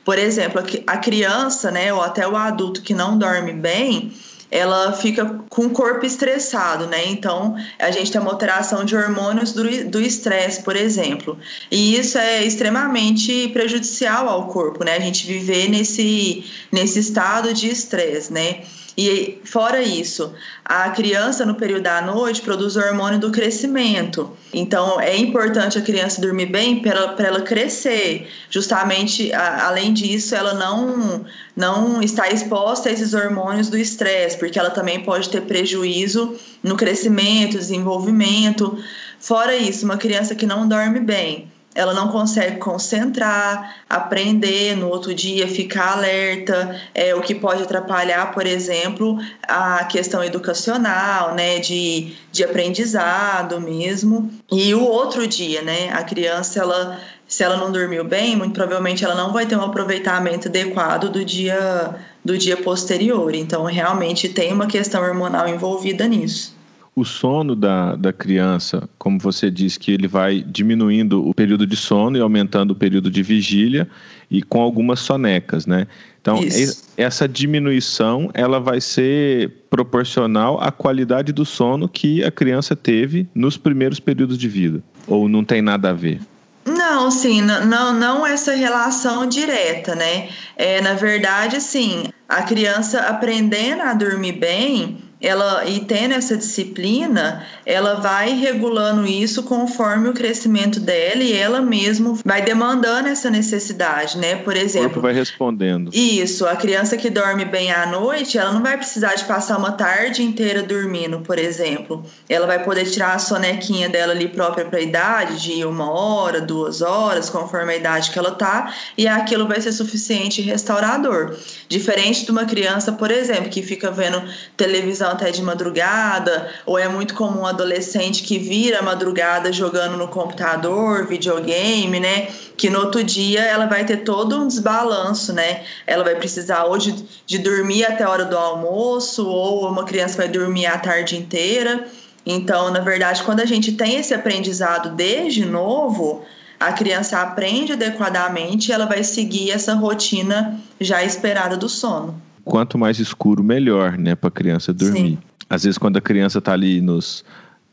Por 0.04 0.18
exemplo, 0.18 0.62
a 0.86 0.96
criança, 0.98 1.70
né, 1.70 1.92
ou 1.92 2.02
até 2.02 2.28
o 2.28 2.36
adulto 2.36 2.82
que 2.82 2.92
não 2.92 3.16
dorme 3.16 3.52
bem, 3.52 4.12
ela 4.50 4.92
fica 4.92 5.42
com 5.48 5.66
o 5.66 5.70
corpo 5.70 6.06
estressado, 6.06 6.86
né? 6.86 7.08
Então, 7.08 7.56
a 7.76 7.90
gente 7.90 8.12
tem 8.12 8.20
uma 8.20 8.30
alteração 8.30 8.84
de 8.84 8.94
hormônios 8.94 9.52
do 9.52 10.00
estresse, 10.00 10.62
por 10.62 10.76
exemplo. 10.76 11.36
E 11.70 11.96
isso 11.96 12.16
é 12.18 12.44
extremamente 12.44 13.48
prejudicial 13.48 14.28
ao 14.28 14.46
corpo, 14.46 14.84
né? 14.84 14.94
A 14.94 15.00
gente 15.00 15.26
viver 15.26 15.68
nesse, 15.68 16.44
nesse 16.70 17.00
estado 17.00 17.52
de 17.52 17.68
estresse, 17.68 18.32
né? 18.32 18.60
E 18.96 19.40
fora 19.44 19.82
isso, 19.82 20.32
a 20.64 20.88
criança 20.90 21.44
no 21.44 21.56
período 21.56 21.82
da 21.82 22.00
noite 22.00 22.40
produz 22.40 22.76
o 22.76 22.80
hormônio 22.80 23.18
do 23.18 23.32
crescimento. 23.32 24.30
Então 24.52 25.00
é 25.00 25.16
importante 25.16 25.76
a 25.76 25.82
criança 25.82 26.20
dormir 26.20 26.46
bem 26.46 26.80
para 26.80 27.16
ela, 27.18 27.42
crescer. 27.42 28.28
Justamente, 28.48 29.32
a, 29.32 29.66
além 29.66 29.92
disso, 29.92 30.34
ela 30.34 30.54
não 30.54 31.24
não 31.56 32.02
está 32.02 32.28
exposta 32.28 32.88
a 32.88 32.92
esses 32.92 33.14
hormônios 33.14 33.68
do 33.68 33.76
estresse, 33.76 34.36
porque 34.38 34.58
ela 34.58 34.70
também 34.70 35.00
pode 35.00 35.28
ter 35.28 35.42
prejuízo 35.42 36.36
no 36.62 36.76
crescimento, 36.76 37.58
desenvolvimento. 37.58 38.78
Fora 39.18 39.56
isso, 39.56 39.84
uma 39.84 39.96
criança 39.96 40.34
que 40.34 40.46
não 40.46 40.68
dorme 40.68 41.00
bem, 41.00 41.50
ela 41.74 41.92
não 41.92 42.08
consegue 42.08 42.56
concentrar, 42.58 43.76
aprender 43.90 44.76
no 44.76 44.88
outro 44.88 45.12
dia, 45.12 45.48
ficar 45.48 45.92
alerta, 45.92 46.80
é, 46.94 47.14
o 47.14 47.20
que 47.20 47.34
pode 47.34 47.62
atrapalhar, 47.62 48.32
por 48.32 48.46
exemplo, 48.46 49.18
a 49.46 49.84
questão 49.84 50.22
educacional, 50.22 51.34
né, 51.34 51.58
de, 51.58 52.14
de 52.30 52.44
aprendizado 52.44 53.60
mesmo. 53.60 54.30
E 54.50 54.72
o 54.74 54.84
outro 54.84 55.26
dia, 55.26 55.62
né, 55.62 55.90
a 55.92 56.04
criança, 56.04 56.60
ela, 56.60 57.00
se 57.26 57.42
ela 57.42 57.56
não 57.56 57.72
dormiu 57.72 58.04
bem, 58.04 58.36
muito 58.36 58.54
provavelmente 58.54 59.04
ela 59.04 59.16
não 59.16 59.32
vai 59.32 59.44
ter 59.44 59.56
um 59.56 59.62
aproveitamento 59.62 60.46
adequado 60.46 61.10
do 61.10 61.24
dia, 61.24 61.96
do 62.24 62.38
dia 62.38 62.56
posterior. 62.56 63.34
Então, 63.34 63.64
realmente 63.64 64.28
tem 64.28 64.52
uma 64.52 64.68
questão 64.68 65.02
hormonal 65.02 65.48
envolvida 65.48 66.06
nisso 66.06 66.53
o 66.96 67.04
sono 67.04 67.56
da, 67.56 67.96
da 67.96 68.12
criança, 68.12 68.88
como 68.98 69.18
você 69.18 69.50
disse, 69.50 69.78
que 69.78 69.90
ele 69.90 70.06
vai 70.06 70.42
diminuindo 70.42 71.28
o 71.28 71.34
período 71.34 71.66
de 71.66 71.76
sono 71.76 72.16
e 72.16 72.20
aumentando 72.20 72.70
o 72.70 72.74
período 72.74 73.10
de 73.10 73.22
vigília 73.22 73.88
e 74.30 74.42
com 74.42 74.60
algumas 74.60 75.00
sonecas, 75.00 75.66
né? 75.66 75.86
Então, 76.20 76.42
Isso. 76.42 76.84
essa 76.96 77.28
diminuição, 77.28 78.30
ela 78.32 78.60
vai 78.60 78.80
ser 78.80 79.66
proporcional 79.68 80.60
à 80.60 80.70
qualidade 80.70 81.32
do 81.32 81.44
sono 81.44 81.88
que 81.88 82.22
a 82.24 82.30
criança 82.30 82.76
teve 82.76 83.28
nos 83.34 83.56
primeiros 83.56 83.98
períodos 83.98 84.38
de 84.38 84.48
vida, 84.48 84.82
ou 85.06 85.28
não 85.28 85.44
tem 85.44 85.60
nada 85.60 85.90
a 85.90 85.92
ver? 85.92 86.20
Não, 86.64 87.10
sim, 87.10 87.42
não, 87.42 87.92
não 87.92 88.26
essa 88.26 88.54
relação 88.54 89.26
direta, 89.26 89.94
né? 89.94 90.28
É, 90.56 90.80
na 90.80 90.94
verdade, 90.94 91.60
sim, 91.60 92.04
a 92.26 92.42
criança 92.42 93.00
aprendendo 93.00 93.82
a 93.82 93.92
dormir 93.92 94.32
bem, 94.32 95.03
ela 95.24 95.64
e 95.64 95.80
tendo 95.80 96.12
essa 96.12 96.36
disciplina, 96.36 97.46
ela 97.64 97.94
vai 97.94 98.34
regulando 98.34 99.06
isso 99.06 99.42
conforme 99.42 100.10
o 100.10 100.12
crescimento 100.12 100.78
dela 100.78 101.22
e 101.22 101.32
ela 101.32 101.62
mesmo 101.62 102.18
vai 102.22 102.42
demandando 102.42 103.08
essa 103.08 103.30
necessidade, 103.30 104.18
né? 104.18 104.36
Por 104.36 104.54
exemplo, 104.54 104.88
o 104.88 104.90
corpo 104.90 105.00
vai 105.00 105.14
respondendo. 105.14 105.90
Isso, 105.94 106.46
a 106.46 106.54
criança 106.56 106.98
que 106.98 107.08
dorme 107.08 107.46
bem 107.46 107.72
à 107.72 107.86
noite, 107.86 108.36
ela 108.36 108.52
não 108.52 108.62
vai 108.62 108.76
precisar 108.76 109.14
de 109.14 109.24
passar 109.24 109.56
uma 109.56 109.72
tarde 109.72 110.22
inteira 110.22 110.62
dormindo, 110.62 111.20
por 111.20 111.38
exemplo. 111.38 112.04
Ela 112.28 112.46
vai 112.46 112.62
poder 112.62 112.84
tirar 112.84 113.14
a 113.14 113.18
sonequinha 113.18 113.88
dela 113.88 114.12
ali 114.12 114.28
própria 114.28 114.66
para 114.66 114.78
a 114.78 114.82
idade, 114.82 115.40
de 115.40 115.64
uma 115.64 115.90
hora, 115.90 116.40
duas 116.40 116.82
horas, 116.82 117.30
conforme 117.30 117.72
a 117.72 117.76
idade 117.76 118.10
que 118.10 118.18
ela 118.18 118.32
tá, 118.32 118.74
e 118.98 119.08
aquilo 119.08 119.48
vai 119.48 119.58
ser 119.60 119.72
suficiente 119.72 120.42
restaurador. 120.42 121.34
Diferente 121.66 122.26
de 122.26 122.30
uma 122.30 122.44
criança, 122.44 122.92
por 122.92 123.10
exemplo, 123.10 123.48
que 123.48 123.62
fica 123.62 123.90
vendo 123.90 124.22
televisão 124.56 125.13
até 125.14 125.30
de 125.30 125.42
madrugada, 125.42 126.48
ou 126.66 126.78
é 126.78 126.86
muito 126.88 127.14
comum 127.14 127.40
um 127.40 127.46
adolescente 127.46 128.22
que 128.22 128.38
vira 128.38 128.82
madrugada 128.82 129.52
jogando 129.52 129.96
no 129.96 130.08
computador, 130.08 131.06
videogame, 131.06 131.98
né? 131.98 132.28
Que 132.56 132.68
no 132.68 132.80
outro 132.80 133.02
dia 133.02 133.40
ela 133.42 133.66
vai 133.66 133.84
ter 133.84 133.98
todo 133.98 134.36
um 134.36 134.46
desbalanço, 134.46 135.32
né? 135.32 135.62
Ela 135.86 136.04
vai 136.04 136.14
precisar 136.14 136.64
ou 136.64 136.76
de, 136.76 136.92
de 137.26 137.38
dormir 137.38 137.84
até 137.84 138.04
a 138.04 138.10
hora 138.10 138.24
do 138.24 138.36
almoço, 138.36 139.26
ou 139.26 139.68
uma 139.68 139.84
criança 139.84 140.16
vai 140.16 140.28
dormir 140.28 140.66
a 140.66 140.78
tarde 140.78 141.16
inteira. 141.16 141.86
Então, 142.26 142.70
na 142.70 142.80
verdade, 142.80 143.22
quando 143.22 143.40
a 143.40 143.44
gente 143.44 143.72
tem 143.72 143.96
esse 143.96 144.14
aprendizado 144.14 144.90
desde 144.90 145.44
novo, 145.44 146.22
a 146.58 146.72
criança 146.72 147.20
aprende 147.20 147.72
adequadamente 147.72 148.68
e 148.68 148.72
ela 148.72 148.86
vai 148.86 149.04
seguir 149.04 149.50
essa 149.50 149.74
rotina 149.74 150.58
já 150.80 151.02
esperada 151.02 151.56
do 151.56 151.68
sono 151.68 152.23
quanto 152.44 152.78
mais 152.78 152.98
escuro, 152.98 153.42
melhor, 153.42 153.96
né, 153.96 154.14
para 154.14 154.28
a 154.28 154.32
criança 154.32 154.72
dormir. 154.72 155.00
Sim. 155.00 155.18
Às 155.48 155.64
vezes, 155.64 155.78
quando 155.78 155.96
a 155.96 156.00
criança 156.00 156.38
está 156.38 156.52
ali 156.52 156.80
nos 156.80 157.24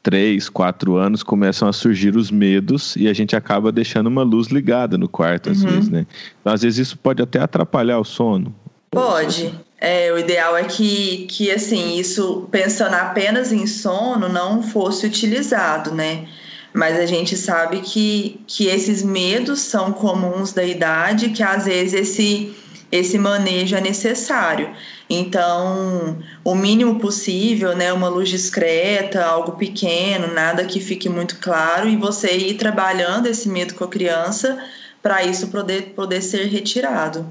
três, 0.03 0.49
quatro 0.49 0.95
anos, 0.95 1.23
começam 1.23 1.67
a 1.67 1.73
surgir 1.73 2.15
os 2.15 2.31
medos 2.31 2.95
e 2.95 3.07
a 3.07 3.13
gente 3.13 3.35
acaba 3.35 3.71
deixando 3.71 4.07
uma 4.07 4.23
luz 4.23 4.47
ligada 4.47 4.97
no 4.97 5.07
quarto, 5.07 5.49
às 5.49 5.61
uhum. 5.61 5.69
vezes, 5.69 5.89
né? 5.89 6.07
Então, 6.39 6.53
às 6.53 6.61
vezes, 6.61 6.87
isso 6.87 6.97
pode 6.97 7.21
até 7.21 7.39
atrapalhar 7.39 7.99
o 7.99 8.03
sono. 8.03 8.53
Pode. 8.89 9.53
É, 9.79 10.11
o 10.11 10.17
ideal 10.17 10.57
é 10.57 10.63
que, 10.63 11.25
que, 11.29 11.51
assim, 11.51 11.97
isso, 11.97 12.47
pensando 12.51 12.93
apenas 12.93 13.51
em 13.51 13.65
sono, 13.65 14.27
não 14.27 14.61
fosse 14.61 15.05
utilizado, 15.05 15.93
né? 15.93 16.25
Mas 16.73 16.97
a 16.97 17.05
gente 17.05 17.35
sabe 17.35 17.81
que, 17.81 18.39
que 18.47 18.67
esses 18.67 19.03
medos 19.03 19.59
são 19.59 19.91
comuns 19.91 20.53
da 20.53 20.63
idade, 20.63 21.29
que 21.29 21.43
às 21.43 21.65
vezes 21.65 21.93
esse 21.93 22.53
esse 22.91 23.17
manejo 23.17 23.75
é 23.75 23.81
necessário. 23.81 24.69
Então, 25.09 26.17
o 26.43 26.55
mínimo 26.55 26.99
possível, 26.99 27.75
né, 27.75 27.91
uma 27.93 28.09
luz 28.09 28.29
discreta, 28.29 29.23
algo 29.23 29.53
pequeno, 29.53 30.33
nada 30.33 30.65
que 30.65 30.79
fique 30.79 31.07
muito 31.09 31.37
claro, 31.39 31.87
e 31.87 31.95
você 31.95 32.35
ir 32.35 32.55
trabalhando 32.55 33.27
esse 33.27 33.47
medo 33.47 33.73
com 33.73 33.83
a 33.83 33.87
criança 33.87 34.57
para 35.01 35.23
isso 35.23 35.47
poder, 35.47 35.93
poder 35.95 36.21
ser 36.21 36.47
retirado. 36.47 37.25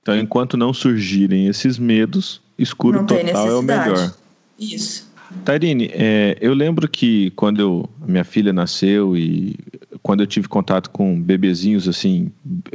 Então, 0.00 0.18
enquanto 0.18 0.56
não 0.56 0.72
surgirem 0.72 1.46
esses 1.46 1.78
medos, 1.78 2.40
escuro 2.58 2.98
não 2.98 3.06
total 3.06 3.48
é 3.48 3.54
o 3.54 3.62
melhor. 3.62 4.14
Isso. 4.58 5.12
Tairine, 5.44 5.90
é, 5.92 6.36
eu 6.40 6.52
lembro 6.52 6.88
que 6.88 7.30
quando 7.30 7.60
eu, 7.60 7.90
minha 8.06 8.24
filha 8.24 8.52
nasceu 8.52 9.16
e 9.16 9.56
quando 10.02 10.20
eu 10.20 10.26
tive 10.26 10.48
contato 10.48 10.90
com 10.90 11.20
bebezinhos 11.20 11.88
assim 11.88 12.32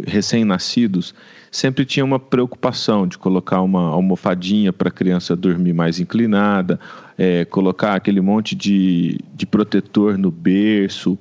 recém-nascidos, 0.07 1.13
sempre 1.51 1.83
tinha 1.83 2.05
uma 2.05 2.19
preocupação 2.19 3.05
de 3.05 3.17
colocar 3.17 3.61
uma 3.61 3.89
almofadinha 3.89 4.71
para 4.71 4.87
a 4.87 4.91
criança 4.91 5.35
dormir 5.35 5.73
mais 5.73 5.99
inclinada, 5.99 6.79
é, 7.17 7.43
colocar 7.45 7.95
aquele 7.95 8.21
monte 8.21 8.55
de, 8.55 9.19
de 9.35 9.45
protetor 9.45 10.17
no 10.17 10.31
berço. 10.31 11.17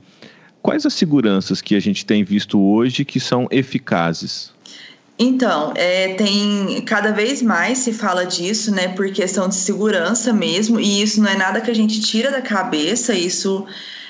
Quais 0.63 0.87
as 0.87 0.95
seguranças 0.95 1.61
que 1.61 1.75
a 1.75 1.81
gente 1.81 2.07
tem 2.07 2.23
visto 2.23 2.61
hoje 2.61 3.05
que 3.05 3.19
são 3.19 3.49
eficazes? 3.51 4.55
Então, 5.19 5.73
é, 5.75 6.15
tem 6.15 6.83
cada 6.83 7.11
vez 7.11 7.41
mais 7.41 7.79
se 7.79 7.93
fala 7.93 8.25
disso, 8.25 8.71
né, 8.71 8.89
por 8.89 9.11
questão 9.11 9.49
de 9.49 9.55
segurança 9.55 10.33
mesmo, 10.33 10.79
e 10.79 11.03
isso 11.03 11.23
não 11.23 11.31
é 11.31 11.37
nada 11.37 11.61
que 11.61 11.71
a 11.71 11.75
gente 11.75 12.01
tira 12.03 12.31
da 12.31 12.43
cabeça, 12.43 13.15
isso 13.15 13.65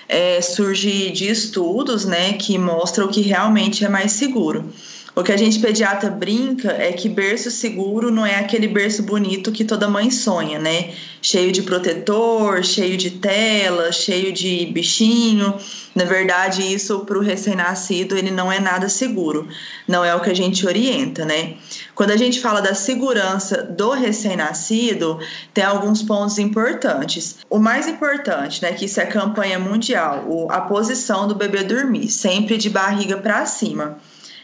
é, 0.08 0.40
surge 0.40 1.10
de 1.10 1.28
estudos, 1.28 2.04
né, 2.04 2.34
que 2.34 2.56
mostram 2.58 3.08
que 3.08 3.20
realmente 3.20 3.84
é 3.84 3.88
mais 3.88 4.12
seguro. 4.12 4.72
O 5.18 5.22
que 5.22 5.32
a 5.32 5.36
gente 5.38 5.58
pediatra 5.60 6.10
brinca 6.10 6.72
é 6.72 6.92
que 6.92 7.08
berço 7.08 7.50
seguro 7.50 8.10
não 8.10 8.26
é 8.26 8.34
aquele 8.34 8.68
berço 8.68 9.02
bonito 9.02 9.50
que 9.50 9.64
toda 9.64 9.88
mãe 9.88 10.10
sonha, 10.10 10.58
né? 10.58 10.90
Cheio 11.22 11.50
de 11.52 11.62
protetor, 11.62 12.62
cheio 12.62 12.98
de 12.98 13.12
tela, 13.12 13.90
cheio 13.92 14.30
de 14.30 14.66
bichinho. 14.66 15.54
Na 15.94 16.04
verdade, 16.04 16.60
isso 16.70 17.00
para 17.06 17.16
o 17.16 17.22
recém-nascido 17.22 18.14
ele 18.14 18.30
não 18.30 18.52
é 18.52 18.60
nada 18.60 18.90
seguro. 18.90 19.48
Não 19.88 20.04
é 20.04 20.14
o 20.14 20.20
que 20.20 20.28
a 20.28 20.34
gente 20.34 20.66
orienta, 20.66 21.24
né? 21.24 21.54
Quando 21.94 22.10
a 22.10 22.16
gente 22.18 22.38
fala 22.38 22.60
da 22.60 22.74
segurança 22.74 23.62
do 23.62 23.92
recém-nascido, 23.92 25.18
tem 25.54 25.64
alguns 25.64 26.02
pontos 26.02 26.38
importantes. 26.38 27.38
O 27.48 27.58
mais 27.58 27.88
importante, 27.88 28.60
né, 28.60 28.72
que 28.72 28.84
isso 28.84 29.00
é 29.00 29.06
campanha 29.06 29.58
mundial, 29.58 30.46
a 30.50 30.60
posição 30.60 31.26
do 31.26 31.34
bebê 31.34 31.64
dormir, 31.64 32.10
sempre 32.10 32.58
de 32.58 32.68
barriga 32.68 33.16
para 33.16 33.46
cima. 33.46 33.96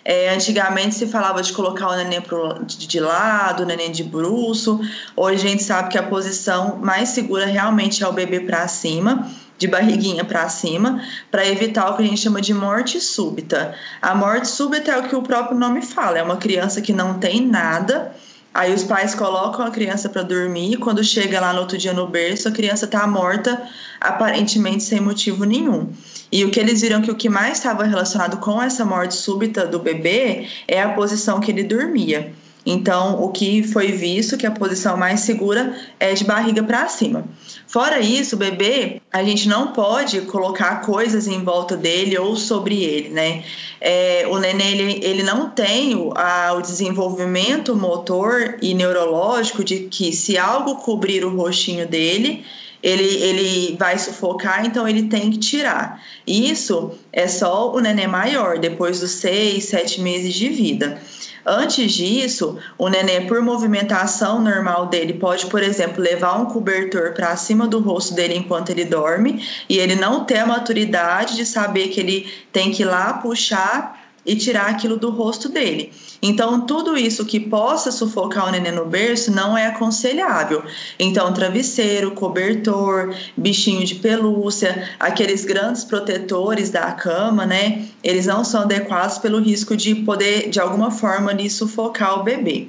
É, 0.04 0.34
antigamente 0.34 0.96
se 0.96 1.06
falava 1.06 1.42
de 1.42 1.52
colocar 1.52 1.88
o 1.88 1.96
neném 1.96 2.20
pro, 2.20 2.64
de 2.64 3.00
lado, 3.00 3.62
o 3.62 3.66
neném 3.66 3.92
de 3.92 4.02
bruço. 4.02 4.80
Hoje 5.16 5.46
a 5.46 5.50
gente 5.50 5.62
sabe 5.62 5.90
que 5.90 5.98
a 5.98 6.02
posição 6.02 6.76
mais 6.76 7.10
segura 7.10 7.46
realmente 7.46 8.02
é 8.02 8.08
o 8.08 8.12
bebê 8.12 8.40
para 8.40 8.66
cima, 8.66 9.30
de 9.56 9.68
barriguinha 9.68 10.24
para 10.24 10.48
cima, 10.48 11.00
para 11.30 11.46
evitar 11.46 11.88
o 11.88 11.96
que 11.96 12.02
a 12.02 12.06
gente 12.06 12.20
chama 12.20 12.40
de 12.40 12.52
morte 12.52 13.00
súbita. 13.00 13.74
A 14.00 14.12
morte 14.12 14.48
súbita 14.48 14.90
é 14.90 14.98
o 14.98 15.08
que 15.08 15.14
o 15.14 15.22
próprio 15.22 15.56
nome 15.56 15.82
fala, 15.82 16.18
é 16.18 16.22
uma 16.22 16.36
criança 16.36 16.80
que 16.80 16.92
não 16.92 17.20
tem 17.20 17.46
nada. 17.46 18.12
Aí 18.52 18.74
os 18.74 18.82
pais 18.82 19.14
colocam 19.14 19.64
a 19.64 19.70
criança 19.70 20.08
para 20.08 20.22
dormir, 20.22 20.76
quando 20.78 21.02
chega 21.02 21.40
lá 21.40 21.52
no 21.52 21.60
outro 21.60 21.78
dia 21.78 21.94
no 21.94 22.06
berço, 22.06 22.48
a 22.48 22.52
criança 22.52 22.84
está 22.84 23.06
morta, 23.06 23.62
aparentemente 24.00 24.82
sem 24.82 25.00
motivo 25.00 25.44
nenhum. 25.44 25.90
E 26.32 26.44
o 26.46 26.50
que 26.50 26.58
eles 26.58 26.80
viram 26.80 27.02
que 27.02 27.10
o 27.10 27.14
que 27.14 27.28
mais 27.28 27.58
estava 27.58 27.84
relacionado 27.84 28.38
com 28.38 28.60
essa 28.60 28.86
morte 28.86 29.14
súbita 29.14 29.66
do 29.66 29.78
bebê 29.78 30.46
é 30.66 30.80
a 30.80 30.88
posição 30.88 31.38
que 31.38 31.50
ele 31.50 31.62
dormia. 31.62 32.32
Então, 32.64 33.20
o 33.20 33.30
que 33.30 33.62
foi 33.64 33.90
visto 33.90 34.36
que 34.36 34.46
a 34.46 34.50
posição 34.50 34.96
mais 34.96 35.20
segura 35.20 35.76
é 35.98 36.14
de 36.14 36.24
barriga 36.24 36.62
para 36.62 36.88
cima. 36.88 37.24
Fora 37.66 37.98
isso, 37.98 38.36
o 38.36 38.38
bebê, 38.38 39.00
a 39.12 39.22
gente 39.24 39.48
não 39.48 39.72
pode 39.72 40.20
colocar 40.22 40.76
coisas 40.82 41.26
em 41.26 41.42
volta 41.42 41.76
dele 41.76 42.16
ou 42.16 42.36
sobre 42.36 42.82
ele, 42.82 43.08
né? 43.08 43.42
É, 43.80 44.26
o 44.30 44.38
neném, 44.38 44.78
ele, 44.78 45.04
ele 45.04 45.22
não 45.24 45.50
tem 45.50 45.96
o, 45.96 46.12
a, 46.14 46.52
o 46.52 46.62
desenvolvimento 46.62 47.74
motor 47.74 48.58
e 48.62 48.74
neurológico 48.74 49.64
de 49.64 49.80
que 49.80 50.12
se 50.12 50.38
algo 50.38 50.76
cobrir 50.76 51.24
o 51.24 51.34
rostinho 51.34 51.86
dele, 51.86 52.44
ele, 52.82 53.04
ele 53.04 53.76
vai 53.78 53.98
sufocar, 53.98 54.66
então 54.66 54.88
ele 54.88 55.04
tem 55.04 55.30
que 55.30 55.38
tirar. 55.38 56.02
Isso 56.26 56.92
é 57.12 57.28
só 57.28 57.72
o 57.72 57.80
neném 57.80 58.08
maior, 58.08 58.58
depois 58.58 59.00
dos 59.00 59.12
seis, 59.12 59.66
sete 59.66 60.00
meses 60.00 60.34
de 60.34 60.48
vida. 60.48 61.00
Antes 61.44 61.92
disso, 61.92 62.56
o 62.78 62.88
neném, 62.88 63.26
por 63.26 63.40
movimentação 63.40 64.40
normal 64.40 64.86
dele, 64.86 65.14
pode, 65.14 65.46
por 65.46 65.60
exemplo, 65.60 66.00
levar 66.00 66.40
um 66.40 66.46
cobertor 66.46 67.14
para 67.14 67.36
cima 67.36 67.66
do 67.66 67.80
rosto 67.80 68.14
dele 68.14 68.36
enquanto 68.36 68.70
ele 68.70 68.84
dorme 68.84 69.44
e 69.68 69.78
ele 69.78 69.96
não 69.96 70.24
ter 70.24 70.38
a 70.38 70.46
maturidade 70.46 71.34
de 71.34 71.44
saber 71.44 71.88
que 71.88 71.98
ele 71.98 72.32
tem 72.52 72.70
que 72.70 72.82
ir 72.82 72.86
lá 72.86 73.14
puxar 73.14 74.01
e 74.24 74.36
tirar 74.36 74.66
aquilo 74.66 74.96
do 74.96 75.10
rosto 75.10 75.48
dele. 75.48 75.92
Então, 76.22 76.66
tudo 76.66 76.96
isso 76.96 77.24
que 77.24 77.40
possa 77.40 77.90
sufocar 77.90 78.48
o 78.48 78.50
neném 78.50 78.72
no 78.72 78.84
berço 78.84 79.32
não 79.32 79.58
é 79.58 79.66
aconselhável. 79.66 80.62
Então, 80.98 81.32
travesseiro, 81.32 82.12
cobertor, 82.12 83.14
bichinho 83.36 83.84
de 83.84 83.96
pelúcia, 83.96 84.88
aqueles 85.00 85.44
grandes 85.44 85.84
protetores 85.84 86.70
da 86.70 86.92
cama, 86.92 87.44
né? 87.44 87.86
Eles 88.04 88.26
não 88.26 88.44
são 88.44 88.62
adequados 88.62 89.18
pelo 89.18 89.40
risco 89.40 89.76
de 89.76 89.94
poder, 89.96 90.48
de 90.48 90.60
alguma 90.60 90.90
forma, 90.90 91.30
ali, 91.30 91.50
sufocar 91.50 92.20
o 92.20 92.22
bebê. 92.22 92.68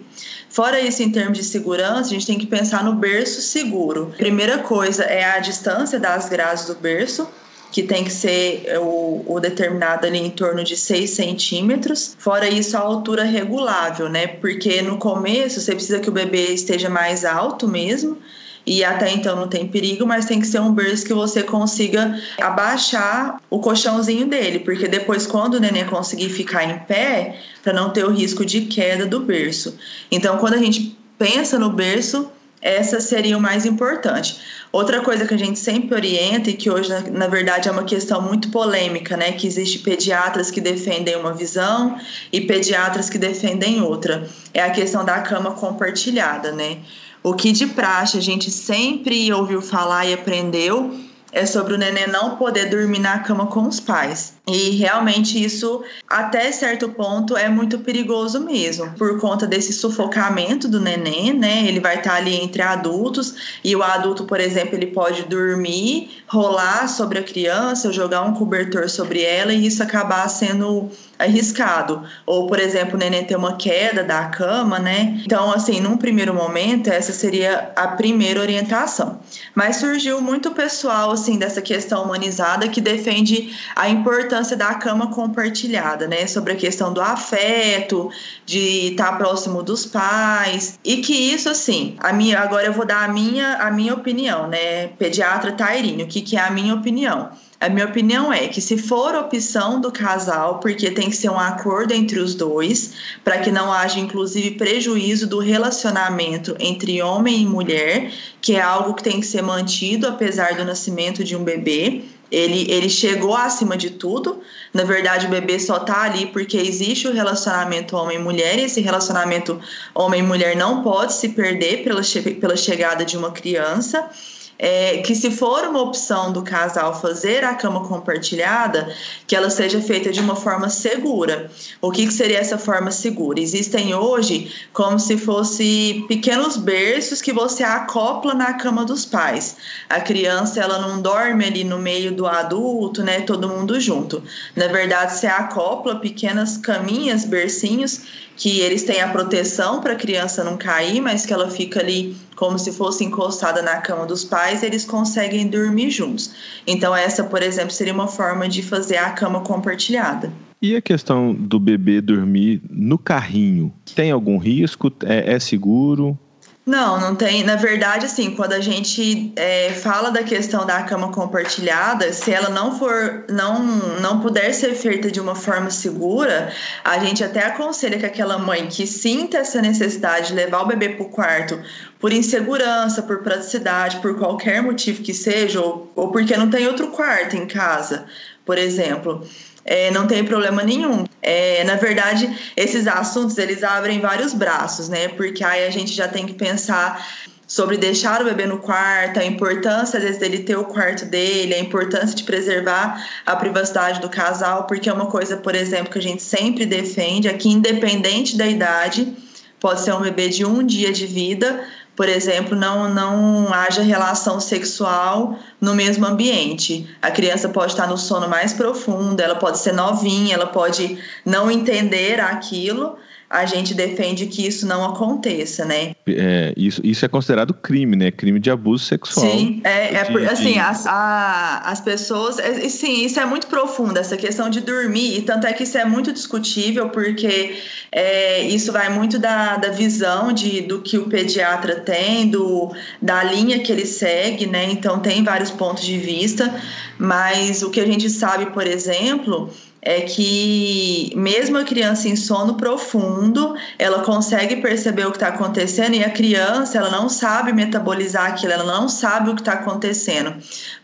Fora 0.50 0.80
isso, 0.80 1.02
em 1.02 1.12
termos 1.12 1.38
de 1.38 1.44
segurança, 1.44 2.02
a 2.02 2.14
gente 2.14 2.28
tem 2.28 2.38
que 2.38 2.46
pensar 2.46 2.84
no 2.84 2.94
berço 2.94 3.42
seguro. 3.42 4.14
Primeira 4.18 4.60
coisa 4.60 5.04
é 5.04 5.24
a 5.24 5.40
distância 5.40 6.00
das 6.00 6.30
grades 6.30 6.66
do 6.66 6.76
berço, 6.76 7.28
que 7.74 7.82
tem 7.82 8.03
que 8.03 8.13
ser 8.13 8.63
é, 8.68 8.77
o, 8.77 9.25
o 9.25 9.39
determinado 9.39 10.06
ali 10.06 10.20
em 10.20 10.30
torno 10.30 10.63
de 10.63 10.77
6 10.77 11.10
centímetros. 11.10 12.15
Fora 12.20 12.48
isso, 12.48 12.77
a 12.77 12.80
altura 12.80 13.24
regulável, 13.24 14.08
né? 14.08 14.27
Porque 14.27 14.84
no 14.84 14.98
começo 14.98 15.60
você 15.60 15.74
precisa 15.74 16.00
que 16.00 16.08
o 16.08 16.12
bebê 16.12 16.53
esteja 16.53 16.88
mais 16.88 17.25
alto 17.25 17.68
mesmo 17.68 18.20
e 18.63 18.84
até 18.84 19.12
então 19.12 19.36
não 19.36 19.48
tem 19.48 19.68
perigo, 19.68 20.06
mas 20.06 20.25
tem 20.25 20.39
que 20.39 20.46
ser 20.46 20.62
um 20.62 20.72
berço 20.72 21.03
que 21.03 21.13
você 21.15 21.42
consiga 21.42 22.15
abaixar 22.39 23.42
o 23.50 23.60
colchãozinho 23.60 24.27
dele, 24.27 24.60
porque 24.60 24.88
depois 24.88 25.25
quando 25.25 25.56
o 25.56 25.60
neném 25.60 25.86
conseguir 25.86 26.30
ficar 26.30 26.63
em 26.63 26.77
pé, 26.77 27.39
para 27.63 27.74
não 27.74 27.89
ter 27.89 28.06
o 28.06 28.12
risco 28.12 28.46
de 28.46 28.62
queda 28.62 29.08
do 29.08 29.20
berço. 29.20 29.75
Então, 30.12 30.38
quando 30.38 30.53
a 30.53 30.60
gente 30.60 30.96
pensa 31.18 31.58
no 31.58 31.72
berço, 31.72 32.30
essa 32.63 33.01
seria 33.01 33.38
o 33.38 33.41
mais 33.41 33.65
importante. 33.65 34.39
Outra 34.72 35.01
coisa 35.01 35.27
que 35.27 35.34
a 35.34 35.38
gente 35.38 35.60
sempre 35.60 35.93
orienta 35.93 36.50
e 36.50 36.53
que 36.53 36.72
hoje 36.72 36.89
na, 36.89 37.01
na, 37.01 37.27
verdade 37.27 37.67
é 37.67 37.72
uma 37.72 37.84
questão 37.84 38.22
muito 38.22 38.49
polêmica, 38.49 39.17
né, 39.17 39.34
que 39.34 39.45
existe 39.45 39.80
pediatras 39.80 40.49
que 40.49 40.62
defendem 40.62 41.17
uma 41.17 41.34
visão 41.34 41.97
e 42.32 42.41
pediatras 42.41 43.10
que 43.10 43.17
defendem 43.17 43.82
outra, 43.82 44.28
é 44.54 44.63
a 44.63 44.71
questão 44.71 45.04
da 45.04 45.19
cama 45.19 45.52
compartilhada, 45.52 46.52
né? 46.54 46.78
O 47.21 47.34
que 47.34 47.52
de 47.52 47.67
praxe 47.67 48.17
a 48.17 48.21
gente 48.21 48.49
sempre 48.49 49.32
ouviu 49.32 49.62
falar 49.62 50.06
e 50.06 50.13
aprendeu 50.13 50.97
é 51.32 51.45
sobre 51.45 51.73
o 51.73 51.78
neném 51.78 52.08
não 52.08 52.38
poder 52.38 52.69
dormir 52.69 52.99
na 52.99 53.19
cama 53.19 53.47
com 53.47 53.67
os 53.67 53.80
pais. 53.80 54.36
E 54.45 54.71
realmente 54.71 55.41
isso, 55.41 55.84
até 56.10 56.51
certo 56.51 56.89
ponto, 56.89 57.38
é 57.38 57.47
muito 57.47 57.79
perigoso 57.79 58.41
mesmo, 58.41 58.91
por 58.97 59.17
conta 59.17 59.47
desse 59.47 59.71
sufocamento 59.71 60.67
do 60.67 60.82
neném, 60.82 61.32
né? 61.32 61.65
Ele 61.65 61.79
vai 61.79 61.99
estar 61.99 62.15
ali 62.15 62.36
entre 62.36 62.62
adultos 62.62 63.60
e 63.63 63.73
o 63.73 63.82
adulto, 63.82 64.25
por 64.25 64.41
exemplo, 64.41 64.75
ele 64.75 64.88
pode 64.88 65.23
dormir, 65.23 66.23
rolar 66.27 66.89
sobre 66.89 67.19
a 67.19 67.23
criança, 67.23 67.93
jogar 67.93 68.23
um 68.23 68.34
cobertor 68.34 68.89
sobre 68.89 69.21
ela 69.21 69.53
e 69.53 69.65
isso 69.65 69.82
acabar 69.82 70.27
sendo 70.27 70.89
arriscado. 71.17 72.03
Ou, 72.25 72.45
por 72.45 72.60
exemplo, 72.60 72.95
o 72.95 72.97
neném 72.97 73.23
ter 73.23 73.38
uma 73.38 73.56
queda 73.56 74.03
da 74.03 74.25
cama, 74.25 74.77
né? 74.77 75.21
Então, 75.23 75.53
assim, 75.53 75.79
num 75.79 75.95
primeiro 75.95 76.34
momento, 76.34 76.89
essa 76.89 77.13
seria 77.13 77.71
a 77.77 77.88
primeira 77.88 78.41
orientação. 78.41 79.21
Mas 79.56 79.77
surgiu 79.77 80.19
muito 80.19 80.51
pessoal, 80.51 81.12
assim, 81.12 81.38
dessa 81.38 81.62
questão 81.62 82.03
humanizada 82.03 82.67
que 82.67 82.82
defende 82.82 83.58
a 83.73 83.88
importância 83.88 84.33
importância 84.34 84.58
da 84.58 84.74
cama 84.76 85.08
compartilhada, 85.08 86.08
né? 86.08 86.26
Sobre 86.26 86.54
a 86.54 86.56
questão 86.56 86.91
do 86.91 87.00
afeto, 87.00 88.10
de 88.46 88.91
estar 88.91 89.15
próximo 89.17 89.62
dos 89.62 89.86
pais. 89.86 90.80
E 90.84 90.98
que 90.98 91.13
isso, 91.13 91.50
assim, 91.50 91.96
a 92.00 92.12
minha, 92.12 92.39
agora 92.39 92.65
eu 92.65 92.74
vou 92.74 92.86
dar 92.86 93.08
a 93.08 93.08
minha, 93.08 93.58
a 93.58 93.69
minha 93.69 93.93
opinião, 93.93 94.48
né? 94.48 94.88
Pediatra 94.88 95.52
Tairine, 95.52 96.04
o 96.04 96.08
que, 96.08 96.22
que 96.22 96.36
é 96.36 96.41
a 96.41 96.50
minha 96.50 96.74
opinião? 96.74 97.30
A 97.63 97.69
minha 97.69 97.86
opinião 97.86 98.34
é 98.34 98.49
que 98.49 98.60
se 98.60 98.78
for 98.78 99.15
opção 99.15 99.80
do 99.80 99.89
casal, 99.89 100.60
porque 100.60 100.91
tem 100.91 101.10
que 101.10 101.15
ser 101.15 101.30
um 101.30 101.39
acordo 101.39 101.93
entre 101.93 102.19
os 102.19 102.36
dois, 102.36 102.91
para 103.23 103.38
que 103.38 103.49
não 103.54 103.71
haja 103.71 104.02
inclusive 104.02 104.58
prejuízo 104.58 105.28
do 105.28 105.39
relacionamento 105.39 106.58
entre 106.60 107.02
homem 107.02 107.41
e 107.41 107.45
mulher, 107.45 108.12
que 108.41 108.58
é 108.58 108.62
algo 108.62 108.93
que 108.93 109.02
tem 109.02 109.21
que 109.21 109.26
ser 109.26 109.41
mantido 109.41 110.06
apesar 110.06 110.58
do 110.58 110.65
nascimento 110.65 111.23
de 111.23 111.38
um 111.38 111.43
bebê. 111.45 112.02
Ele, 112.30 112.69
ele 112.69 112.89
chegou 112.89 113.34
acima 113.34 113.78
de 113.78 113.91
tudo. 113.91 114.41
Na 114.73 114.84
verdade, 114.84 115.28
o 115.28 115.30
bebê 115.30 115.58
só 115.58 115.80
tá 115.80 116.02
ali 116.02 116.26
porque 116.26 116.58
existe 116.58 117.08
o 117.08 117.13
relacionamento 117.13 117.95
homem-mulher 117.95 118.60
e 118.60 118.63
esse 118.63 118.82
relacionamento 118.82 119.58
homem-mulher 119.95 120.58
não 120.58 120.84
pode 120.84 121.13
se 121.13 121.30
perder 121.30 121.82
pela, 121.86 122.02
pela 122.41 122.58
chegada 122.58 123.06
de 123.06 123.15
uma 123.15 123.32
criança 123.32 124.10
é, 124.58 125.00
que 125.00 125.16
se 125.16 125.32
for 125.32 125.66
uma 125.66 125.82
opção 125.82 126.32
do 126.32 126.42
casal 126.42 127.00
fazer 127.00 127.44
a 127.44 127.56
cama 127.56 127.88
compartilhada, 127.88 128.94
que 129.28 129.36
ela 129.36 129.50
seja 129.50 129.82
feita 129.82 130.12
de 130.12 130.20
uma 130.20 130.36
forma 130.36 130.70
segura. 130.70 131.50
O 131.82 131.92
que, 131.92 132.06
que 132.06 132.13
seria 132.13 132.39
essa 132.39 132.58
forma 132.58 132.92
segura? 132.92 133.39
Existem 133.39 133.94
hoje 133.94 134.52
como 134.72 135.00
se 135.00 135.18
fosse 135.18 136.06
pequenos 136.08 136.58
berços 136.58 137.22
que 137.22 137.34
você 137.34 137.63
acopla 137.63 138.34
na 138.34 138.54
cama 138.54 138.86
dos 138.86 139.06
pais. 139.06 139.58
A 139.89 140.00
criança 140.00 140.62
ela 140.62 140.80
não 140.80 141.02
dorme 141.02 141.46
ali 141.46 141.63
no 141.63 141.80
meio 141.80 142.12
do 142.13 142.28
adulto, 142.28 143.04
né? 143.04 143.22
Todo 143.22 143.50
mundo 143.50 143.80
junto. 143.80 144.24
Na 144.56 144.68
verdade, 144.68 145.18
você 145.18 145.28
acopla 145.28 146.00
pequenas 146.00 146.58
caminhas, 146.58 147.26
bercinhos 147.26 148.02
que 148.36 148.62
eles 148.62 148.84
têm 148.84 149.02
a 149.02 149.10
proteção 149.10 149.80
para 149.80 149.94
a 149.94 149.96
criança 149.96 150.44
não 150.44 150.58
cair, 150.58 151.02
mas 151.02 151.26
que 151.26 151.34
ela 151.34 151.50
fica 151.50 151.80
ali 151.80 152.16
como 152.36 152.58
se 152.58 152.72
fosse 152.72 153.04
encostada 153.04 153.62
na 153.62 153.78
cama 153.78 154.06
dos 154.06 154.24
pais, 154.24 154.63
eles 154.63 154.86
conseguem 154.86 155.48
dormir 155.48 155.89
juntos. 155.89 156.32
Então, 156.65 156.96
essa, 156.96 157.24
por 157.24 157.41
exemplo, 157.41 157.72
seria 157.72 157.93
uma 157.93 158.08
forma 158.08 158.48
de 158.48 158.62
fazer 158.63 158.98
a 158.98 159.12
cama 159.12 159.41
compartilhada. 159.41 160.32
E 160.62 160.78
a 160.78 160.82
questão 160.82 161.34
do 161.34 161.60
bebê 161.60 162.00
dormir 162.00 162.62
no 162.69 162.98
carrinho? 162.98 163.74
Tem 163.93 164.12
algum 164.12 164.38
risco? 164.38 164.89
É, 165.04 165.34
é 165.34 165.39
seguro? 165.39 166.17
Não, 166.65 166.97
não 166.97 167.13
tem. 167.13 167.43
Na 167.43 167.58
verdade, 167.58 168.06
assim, 168.06 168.32
quando 168.36 168.54
a 168.54 168.62
gente 168.62 169.34
é, 169.36 169.71
fala 169.73 170.10
da 170.12 170.23
questão 170.23 170.65
da 170.65 170.82
cama 170.84 171.12
compartilhada, 171.12 172.13
se 172.13 172.32
ela 172.32 172.49
não 172.49 172.80
for, 172.80 173.26
não, 173.30 173.62
não 173.99 174.21
puder 174.21 174.54
ser 174.54 174.73
feita 174.73 175.12
de 175.12 175.19
uma 175.19 175.36
forma 175.36 175.69
segura, 175.69 176.54
a 176.82 176.97
gente 176.99 177.21
até 177.21 177.45
aconselha 177.45 177.99
que 177.99 178.06
aquela 178.06 178.38
mãe 178.38 178.67
que 178.67 178.88
sinta 178.88 179.39
essa 179.39 179.62
necessidade 179.62 180.28
de 180.28 180.36
levar 180.36 180.62
o 180.62 180.65
bebê 180.65 180.88
para 180.89 181.06
o 181.06 181.10
quarto 181.10 181.62
por 181.99 182.13
insegurança, 182.13 183.02
por 183.02 183.17
praticidade, 183.23 183.97
por 183.97 184.17
qualquer 184.17 184.63
motivo 184.63 185.04
que 185.04 185.13
seja, 185.13 185.60
ou, 185.60 185.91
ou 185.93 186.13
porque 186.13 186.38
não 186.38 186.49
tem 186.49 186.65
outro 186.65 186.88
quarto 186.91 187.36
em 187.36 187.45
casa, 187.45 188.06
por 188.45 188.58
exemplo 188.58 189.28
é, 189.65 189.91
não 189.91 190.08
tem 190.08 190.23
problema 190.23 190.63
nenhum. 190.63 191.06
É, 191.21 191.63
na 191.63 191.76
verdade, 191.76 192.30
esses 192.56 192.88
assuntos 192.88 193.38
eles 193.38 193.63
abrem 193.63 193.99
vários 193.99 194.34
braços, 194.34 194.89
né? 194.89 195.08
Porque 195.10 195.43
aí 195.43 195.65
a 195.65 195.69
gente 195.69 195.93
já 195.93 196.08
tem 196.08 196.26
que 196.26 196.34
pensar 196.34 197.06
sobre 197.47 197.78
deixar 197.78 198.21
o 198.21 198.26
bebê 198.26 198.45
no 198.45 198.58
quarto, 198.58 199.19
a 199.19 199.26
importância 199.26 199.97
às 199.97 200.04
vezes 200.04 200.19
dele 200.19 200.39
ter 200.39 200.56
o 200.56 200.63
quarto 200.63 201.06
dele, 201.06 201.54
a 201.54 201.60
importância 201.60 202.15
de 202.15 202.23
preservar 202.23 203.08
a 203.26 203.36
privacidade 203.36 204.02
do 204.02 204.10
casal, 204.10 204.65
porque 204.65 204.89
é 204.89 204.93
uma 204.93 205.06
coisa, 205.06 205.38
por 205.38 205.54
exemplo, 205.54 205.91
que 205.91 205.99
a 205.99 206.02
gente 206.02 206.23
sempre 206.23 206.65
defende, 206.65 207.28
é 207.28 207.34
que 207.34 207.49
independente 207.49 208.36
da 208.36 208.47
idade, 208.47 209.13
pode 209.60 209.82
ser 209.82 209.93
um 209.93 210.02
bebê 210.02 210.30
de 210.30 210.43
um 210.43 210.65
dia 210.65 210.91
de 210.91 211.06
vida, 211.06 211.63
por 211.95 212.10
exemplo, 212.10 212.56
não, 212.56 212.91
não 212.91 213.53
haja 213.53 213.82
relação 213.82 214.39
sexual 214.39 215.38
no 215.62 215.75
mesmo 215.75 216.06
ambiente. 216.06 216.89
A 217.01 217.12
criança 217.12 217.49
pode 217.49 217.73
estar 217.73 217.88
no 217.88 217.97
sono 217.97 218.27
mais 218.27 218.53
profundo, 218.53 219.19
ela 219.19 219.36
pode 219.36 219.60
ser 219.60 219.73
novinha, 219.73 220.36
ela 220.36 220.47
pode 220.47 220.97
não 221.23 221.51
entender 221.51 222.19
aquilo, 222.19 222.97
a 223.34 223.48
gente 223.48 223.74
defende 223.74 224.28
que 224.28 224.46
isso 224.46 224.67
não 224.67 224.86
aconteça, 224.86 225.65
né? 225.65 225.96
É, 226.06 226.54
isso, 226.56 226.80
isso 226.84 227.04
é 227.04 227.08
considerado 227.08 227.52
crime, 227.52 227.96
né? 227.96 228.12
Crime 228.12 228.39
de 228.39 228.52
abuso 228.52 228.86
sexual. 228.86 229.26
Sim, 229.26 229.60
é, 229.63 229.96
é 229.96 230.04
de, 230.04 230.26
assim, 230.28 230.54
de... 230.54 230.60
As, 230.60 230.86
a, 230.86 231.63
as 231.65 231.82
pessoas. 231.82 232.38
É, 232.38 232.69
sim, 232.69 233.04
isso 233.04 233.19
é 233.19 233.26
muito 233.26 233.48
profundo, 233.48 233.98
essa 233.98 234.15
questão 234.15 234.52
de 234.52 234.62
dormir, 234.62 235.17
e 235.17 235.24
tanto 235.24 235.48
é 235.48 235.54
que 235.54 235.63
isso 235.63 235.76
é 235.80 235.84
muito 235.84 236.13
discutível, 236.13 236.89
porque 236.89 237.58
é, 237.91 238.43
isso 238.43 238.72
vai 238.72 238.89
muito 238.89 239.17
da, 239.17 239.58
da 239.58 239.69
visão 239.69 240.32
de, 240.32 240.62
do 240.62 240.84
que 240.84 241.00
o 241.00 241.06
pediatra 241.06 241.78
tem, 241.78 242.28
do, 242.28 242.72
da 243.02 243.24
linha 243.24 243.58
que 243.58 243.72
ele 243.72 243.88
segue, 243.88 244.46
né? 244.46 244.65
Então 244.69 245.00
tem 245.00 245.24
vários 245.24 245.50
pontos 245.50 245.84
de 245.84 245.98
vista, 245.98 246.54
mas 247.00 247.63
o 247.63 247.72
que 247.72 247.80
a 247.80 247.86
gente 247.88 248.12
sabe, 248.12 248.52
por 248.52 248.67
exemplo 248.67 249.50
é 249.86 250.02
que 250.02 251.12
mesmo 251.13 251.58
a 251.58 251.63
criança 251.65 252.08
em 252.08 252.15
sono 252.15 252.56
profundo, 252.56 253.54
ela 253.78 254.02
consegue 254.04 254.58
perceber 254.58 255.06
o 255.06 255.12
que 255.12 255.17
está 255.17 255.28
acontecendo 255.28 255.93
e 255.93 256.04
a 256.04 256.10
criança 256.10 256.78
ela 256.78 256.89
não 256.89 257.10
sabe 257.10 257.52
metabolizar 257.52 258.32
aquilo, 258.32 258.54
ela 258.54 258.63
não 258.63 258.88
sabe 258.88 259.30
o 259.30 259.36
que 259.36 259.41
está 259.41 259.54
acontecendo. 259.54 260.36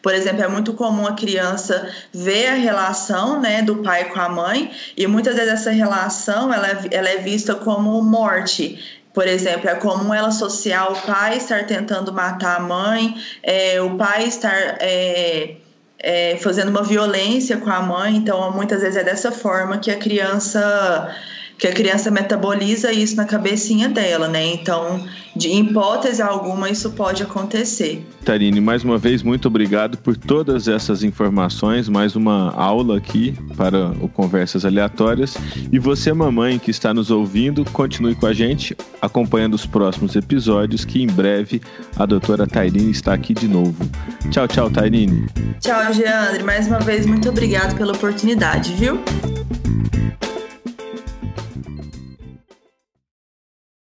Por 0.02 0.14
exemplo, 0.14 0.44
é 0.44 0.48
muito 0.50 0.74
comum 0.74 1.08
a 1.08 1.14
criança 1.14 1.90
ver 2.14 2.48
a 2.48 2.56
relação 2.56 3.40
né, 3.40 3.62
do 3.62 3.78
pai 3.78 4.10
com 4.10 4.20
a 4.20 4.28
mãe 4.28 4.70
e 4.98 5.08
muitas 5.08 5.36
vezes 5.36 5.54
essa 5.54 5.72
relação 5.72 6.54
ela, 6.54 6.68
é, 6.68 6.80
ela 6.92 7.10
é 7.10 7.18
vista 7.18 7.56
como 7.56 8.02
morte. 8.02 9.00
Por 9.14 9.28
exemplo, 9.28 9.70
é 9.70 9.76
comum 9.76 10.14
ela 10.14 10.28
associar 10.28 10.92
o 10.92 11.02
pai 11.08 11.38
estar 11.38 11.66
tentando 11.66 12.14
matar 12.14 12.58
a 12.58 12.60
mãe, 12.60 13.16
é, 13.42 13.82
o 13.82 13.96
pai 13.96 14.26
estar 14.26 14.78
é, 14.80 15.56
é, 16.00 16.38
fazendo 16.38 16.70
uma 16.70 16.84
violência 16.84 17.58
com 17.58 17.70
a 17.70 17.82
mãe, 17.82 18.16
então 18.16 18.52
muitas 18.52 18.82
vezes 18.82 18.98
é 18.98 19.04
dessa 19.04 19.32
forma 19.32 19.78
que 19.78 19.92
a 19.92 19.98
criança 19.98 21.16
que 21.58 21.68
a 21.68 21.74
criança 21.74 22.10
metaboliza 22.10 22.90
isso 22.90 23.18
na 23.18 23.26
cabecinha 23.26 23.90
dela, 23.90 24.30
né? 24.30 24.46
Então, 24.46 25.06
de 25.40 25.48
hipótese 25.48 26.22
alguma, 26.22 26.70
isso 26.70 26.92
pode 26.92 27.24
acontecer. 27.24 28.06
Tarine, 28.26 28.60
mais 28.60 28.84
uma 28.84 28.98
vez, 28.98 29.24
muito 29.24 29.48
obrigado 29.48 29.98
por 29.98 30.18
todas 30.18 30.68
essas 30.68 31.02
informações, 31.02 31.88
mais 31.88 32.14
uma 32.16 32.52
aula 32.52 32.98
aqui 32.98 33.34
para 33.56 33.92
o 34.02 34.10
Conversas 34.10 34.66
Aleatórias. 34.66 35.38
E 35.72 35.80
você, 35.80 36.12
mamãe, 36.12 36.60
que 36.60 36.70
está 36.70 36.94
nos 36.94 37.10
ouvindo, 37.10 37.64
continue 37.72 38.16
com 38.16 38.26
a 38.26 38.34
gente, 38.34 38.76
acompanhando 39.02 39.54
os 39.54 39.66
próximos 39.66 40.14
episódios, 40.18 40.84
que 40.84 41.02
em 41.02 41.08
breve 41.08 41.62
a 41.96 42.06
doutora 42.06 42.46
Tairine 42.46 42.92
está 42.92 43.14
aqui 43.14 43.34
de 43.34 43.48
novo. 43.48 43.90
Tchau, 44.30 44.46
tchau, 44.46 44.70
Tairine. 44.70 45.26
Tchau, 45.62 45.94
Geandre. 45.94 46.44
Mais 46.44 46.68
uma 46.68 46.80
vez, 46.80 47.06
muito 47.06 47.30
obrigado 47.30 47.78
pela 47.78 47.94
oportunidade, 47.94 48.74
viu? 48.74 49.00